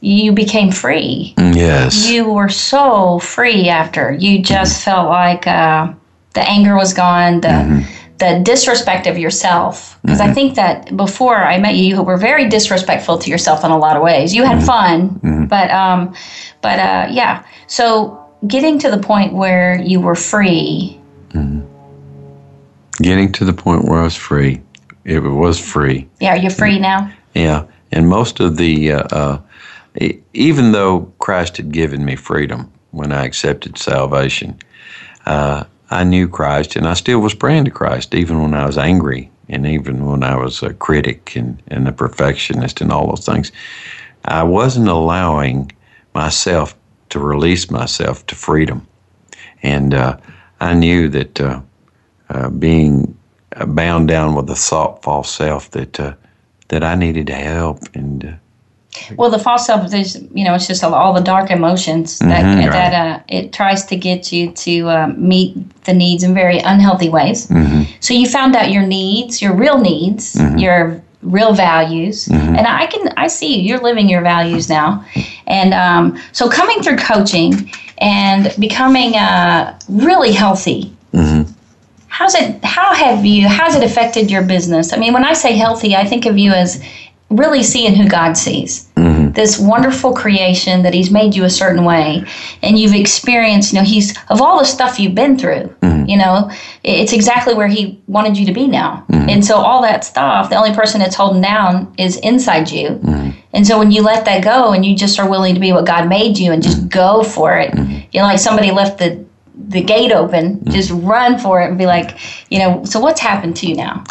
[0.00, 1.34] you became free.
[1.38, 4.12] yes You were so free after.
[4.12, 5.88] You just felt like uh,
[6.34, 7.56] the anger was gone, the
[8.24, 9.98] the disrespect of yourself.
[10.02, 13.70] Because I think that before I met you, you were very disrespectful to yourself in
[13.70, 14.34] a lot of ways.
[14.34, 16.14] You had fun, but um,
[16.62, 17.44] but uh, yeah.
[17.66, 21.00] So getting to the point where you were free.
[23.02, 24.60] getting to the point where i was free
[25.04, 27.10] it was free Yeah, you're free now.
[27.34, 29.38] yeah and most of the uh, uh,
[30.32, 34.56] even though christ had given me freedom when i accepted salvation
[35.26, 35.64] uh,
[35.94, 39.30] i knew christ and i still was praying to christ even when i was angry
[39.48, 43.52] and even when i was a critic and, and a perfectionist and all those things.
[44.24, 45.70] I wasn't allowing
[46.14, 46.74] myself
[47.10, 48.86] to release myself to freedom.
[49.62, 50.16] And uh,
[50.60, 51.60] i knew that uh,
[52.30, 53.16] uh, being
[53.66, 56.14] bound down with the thought false self that uh,
[56.68, 58.32] that I needed help and uh,
[59.16, 62.72] Well, the false self is, you know, it's just all the dark emotions that Mhm,
[62.72, 67.08] that uh, it tries to get you to um, meet the needs in very unhealthy
[67.08, 67.48] ways.
[68.00, 72.28] So you found out your needs, your real needs, your real values,
[72.58, 73.62] and I can I see you.
[73.62, 75.04] You're living your values now,
[75.46, 80.92] and um, so coming through coaching and becoming uh, really healthy.
[82.08, 82.64] How's it?
[82.64, 83.48] How have you?
[83.48, 84.92] How's it affected your business?
[84.92, 86.80] I mean, when I say healthy, I think of you as
[87.36, 88.88] really seeing who God sees.
[88.96, 89.32] Mm-hmm.
[89.32, 92.24] This wonderful creation that He's made you a certain way,
[92.62, 93.72] and you've experienced.
[93.72, 95.74] You know, He's of all the stuff you've been through.
[95.80, 96.08] Mm-hmm.
[96.08, 96.50] You know,
[96.82, 99.04] it's exactly where He wanted you to be now.
[99.10, 99.28] Mm-hmm.
[99.30, 103.00] And so all that stuff, the only person it's holding down is inside you.
[103.52, 105.86] And so when you let that go, and you just are willing to be what
[105.86, 107.74] God made you, and just go for it,
[108.12, 109.24] you know, like somebody left the
[109.68, 112.18] the gate open, just run for it and be like,
[112.50, 114.04] you know, so what's happened to you now?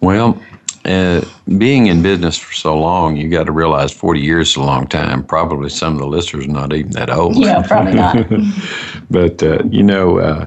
[0.00, 0.40] well
[0.88, 1.24] uh,
[1.58, 4.86] being in business for so long you got to realize 40 years is a long
[4.86, 8.26] time probably some of the listeners are not even that old Yeah, probably not.
[9.10, 10.46] but uh, you know uh,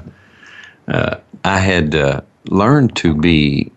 [0.88, 3.72] uh, I had uh, learned to be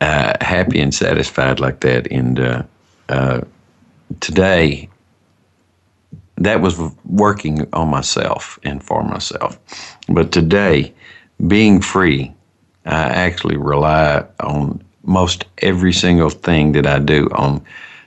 [0.00, 2.62] uh, happy and satisfied like that and uh,
[3.08, 3.40] uh,
[4.20, 4.88] today
[6.36, 9.58] that was working on myself and for myself.
[10.08, 10.92] But today,
[11.46, 12.34] being free,
[12.86, 17.64] I actually rely on most every single thing that I do on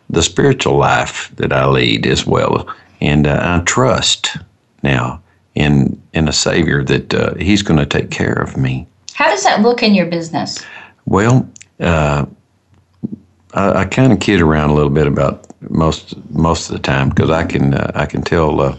[0.10, 2.68] the spiritual life that I lead as well,
[3.02, 4.38] and uh, I trust
[4.84, 5.22] now
[5.56, 8.88] in in a Savior that uh, He's going to take care of me.
[9.14, 10.64] How does that look in your business?
[11.06, 12.26] Well, uh,
[13.54, 17.10] I, I kind of kid around a little bit about most most of the time
[17.10, 18.78] because I can uh, I can tell uh,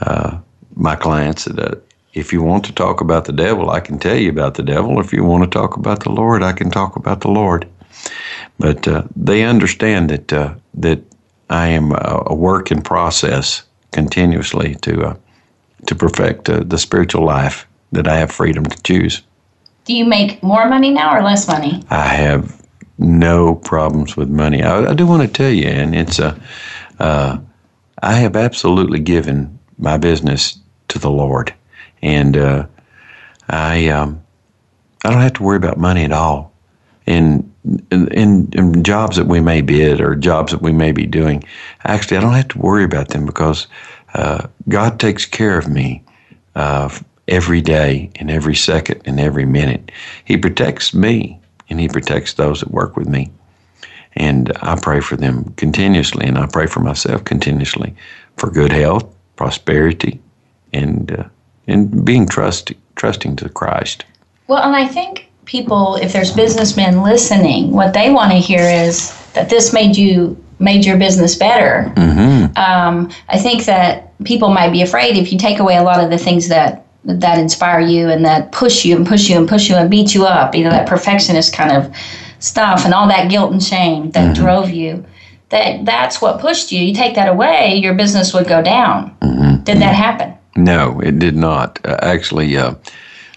[0.00, 0.38] uh,
[0.74, 1.76] my clients that uh,
[2.16, 4.98] if you want to talk about the devil, I can tell you about the devil.
[4.98, 7.68] If you want to talk about the Lord, I can talk about the Lord.
[8.58, 11.00] But uh, they understand that uh, that
[11.50, 13.62] I am a, a work in process
[13.92, 15.16] continuously to uh,
[15.86, 19.22] to perfect uh, the spiritual life that I have freedom to choose.
[19.84, 21.82] Do you make more money now or less money?
[21.90, 22.66] I have
[22.98, 24.62] no problems with money.
[24.62, 26.40] I, I do want to tell you, and it's a,
[26.98, 27.38] uh,
[28.02, 30.58] I have absolutely given my business
[30.88, 31.54] to the Lord,
[32.02, 32.66] and uh,
[33.48, 34.22] I, um,
[35.04, 36.52] I don't have to worry about money at all.
[37.06, 37.52] In,
[37.92, 41.44] in in jobs that we may bid or jobs that we may be doing,
[41.84, 43.68] actually, I don't have to worry about them because
[44.14, 46.02] uh, God takes care of me
[46.56, 46.88] uh,
[47.28, 49.92] every day and every second and every minute.
[50.24, 51.38] He protects me
[51.68, 53.30] and He protects those that work with me.
[54.14, 57.94] And I pray for them continuously, and I pray for myself continuously
[58.36, 60.20] for good health, prosperity,
[60.72, 61.24] and uh,
[61.66, 64.04] and being trust, trusting to Christ.
[64.48, 69.12] Well, and I think people, if there's businessmen listening, what they want to hear is
[69.32, 71.92] that this made you made your business better.
[71.96, 72.56] Mm-hmm.
[72.56, 76.10] Um, I think that people might be afraid if you take away a lot of
[76.10, 79.68] the things that that inspire you and that push you and push you and push
[79.68, 81.94] you and beat you up, you know, that perfectionist kind of
[82.40, 84.42] stuff and all that guilt and shame that Mm-hmm.
[84.42, 85.04] drove you.
[85.50, 86.80] That that's what pushed you.
[86.80, 89.16] You take that away, your business would go down.
[89.20, 89.62] Mm-hmm.
[89.62, 90.34] Did that happen?
[90.56, 91.78] No, it did not.
[91.84, 92.74] Uh, actually, uh,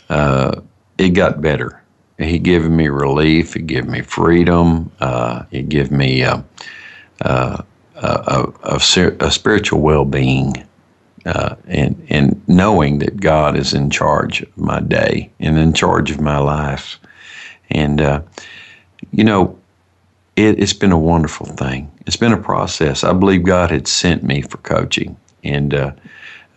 [0.10, 0.62] uh,
[0.98, 1.82] it got better.
[2.18, 3.54] He gave me relief.
[3.54, 4.92] He gave me freedom.
[5.00, 6.42] Uh, he gave me uh,
[7.22, 7.64] uh,
[7.96, 8.78] a, a, a,
[9.22, 10.66] a spiritual well-being,
[11.68, 16.22] and and knowing that God is in charge of my day and in charge of
[16.22, 17.00] my life,
[17.72, 18.00] and
[19.12, 19.58] you know,
[20.36, 21.92] it, it's been a wonderful thing.
[22.06, 23.04] It's been a process.
[23.04, 25.74] I believe God had sent me for coaching, and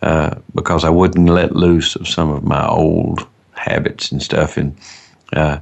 [0.03, 4.77] uh, because I wouldn't let loose of some of my old habits and stuff, and
[5.31, 5.59] uh,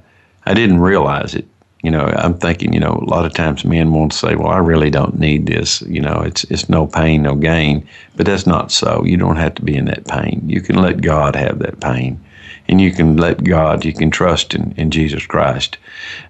[0.48, 1.48] I didn't realize it.
[1.84, 4.58] You know, I'm thinking, you know, a lot of times men won't say, "Well, I
[4.58, 7.88] really don't need this." You know, it's it's no pain, no gain.
[8.16, 9.04] But that's not so.
[9.06, 10.42] You don't have to be in that pain.
[10.48, 12.20] You can let God have that pain,
[12.68, 13.86] and you can let God.
[13.86, 15.78] You can trust in, in Jesus Christ.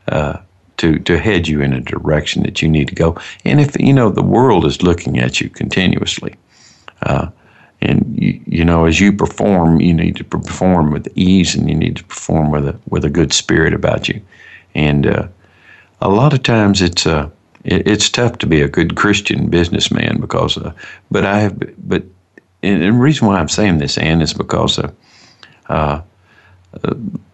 [0.10, 0.38] Uh,
[0.78, 3.16] to, to head you in a direction that you need to go.
[3.46, 6.34] And if you know the world is looking at you continuously,
[7.04, 7.28] uh,
[7.82, 11.76] and you, you know as you perform, you need to perform with ease, and you
[11.76, 14.22] need to perform with a with a good spirit about you.
[14.76, 15.28] And uh,
[16.02, 17.30] a lot of times it's uh,
[17.64, 20.74] it, it's tough to be a good Christian businessman because, uh,
[21.10, 22.04] but I have, but
[22.64, 24.92] and the reason why I'm saying this, Ann, is because uh,
[25.70, 26.02] uh,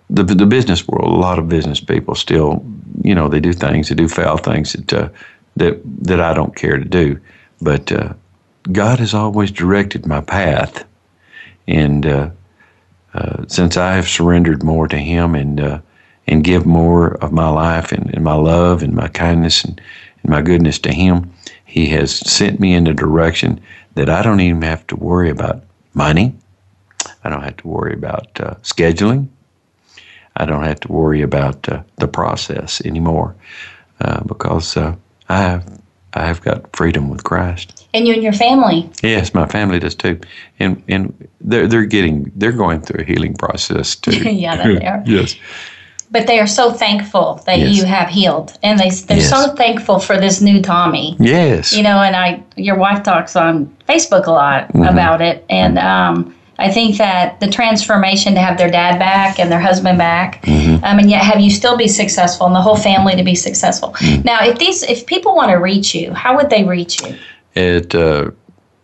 [0.10, 2.66] the the business world, a lot of business people still,
[3.04, 5.10] you know, they do things, they do foul things that uh,
[5.58, 7.20] that that I don't care to do.
[7.62, 8.14] But uh,
[8.72, 10.86] God has always directed my path,
[11.68, 12.30] and uh,
[13.13, 15.80] uh, since I have surrendered more to Him and uh,
[16.28, 19.80] and give more of my life and, and my love and my kindness and,
[20.22, 21.32] and my goodness to Him,
[21.65, 23.61] He has sent me in a direction
[23.95, 25.63] that I don't even have to worry about
[25.93, 26.36] money.
[27.24, 29.30] I don't have to worry about uh, scheduling.
[30.36, 33.36] I don't have to worry about uh, the process anymore
[34.01, 34.93] uh, because I
[35.30, 35.82] have
[36.18, 37.88] I have got freedom with Christ.
[37.93, 38.89] And you and your family.
[39.03, 40.20] Yes, my family does too,
[40.59, 44.11] and and they're they're getting they're going through a healing process too.
[44.30, 45.03] Yeah, they are.
[45.05, 45.36] yes,
[46.11, 47.76] But they are so thankful that Yes.
[47.76, 49.30] you have healed, and they they're Yes.
[49.30, 51.15] so thankful for this new Tommy.
[51.20, 54.84] yes, You know, and I your wife talks on Facebook a lot Mm-hmm.
[54.84, 59.51] about it, and um, I think that the transformation to have their dad back and
[59.51, 60.84] their husband back, Mm-hmm.
[60.84, 63.91] um, and yet have you still be successful and the whole family to be successful.
[63.93, 64.22] Mm-hmm.
[64.24, 67.16] Now, if these if people want to reach you, how would they reach you?
[67.55, 68.32] at uh,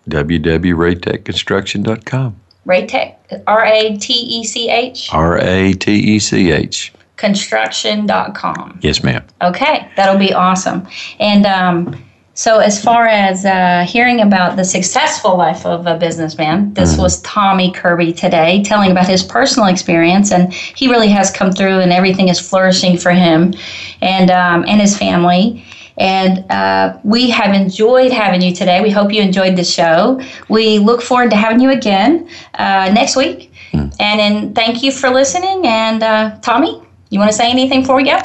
[0.10, 2.36] www.ratechconstruction.com.
[2.66, 3.16] Ratech,
[3.48, 6.94] R A T E C H, R A T E C H.
[7.18, 8.80] construction.com.
[8.82, 9.24] Yes, ma'am.
[9.42, 10.88] Okay, that'll be awesome.
[11.20, 12.04] And um,
[12.36, 17.22] so, as far as uh, hearing about the successful life of a businessman, this was
[17.22, 21.94] Tommy Kirby today telling about his personal experience, and he really has come through, and
[21.94, 23.54] everything is flourishing for him
[24.02, 25.64] and um, and his family.
[25.98, 28.82] And uh, we have enjoyed having you today.
[28.82, 30.20] We hope you enjoyed the show.
[30.50, 33.52] We look forward to having you again uh, next week.
[33.74, 35.68] And then thank you for listening.
[35.68, 38.18] And uh, Tommy, you want to say anything for you?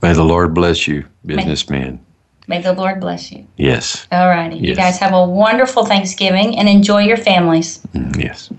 [0.00, 2.00] May the Lord bless you, businessman.
[2.50, 3.46] May the Lord bless you.
[3.56, 4.56] Yes, All righty.
[4.56, 7.78] You guys have a wonderful Thanksgiving and enjoy your families.
[7.94, 8.50] Mm, yes.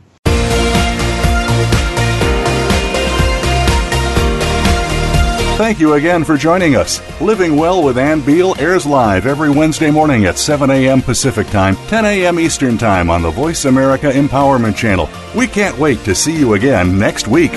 [5.57, 7.01] Thank you again for joining us.
[7.19, 11.01] Living Well with Ann Beal airs live every Wednesday morning at 7 a.m.
[11.01, 12.39] Pacific Time, 10 a.m.
[12.39, 15.09] Eastern Time on the Voice America Empowerment Channel.
[15.35, 17.51] We can't wait to see you again next week.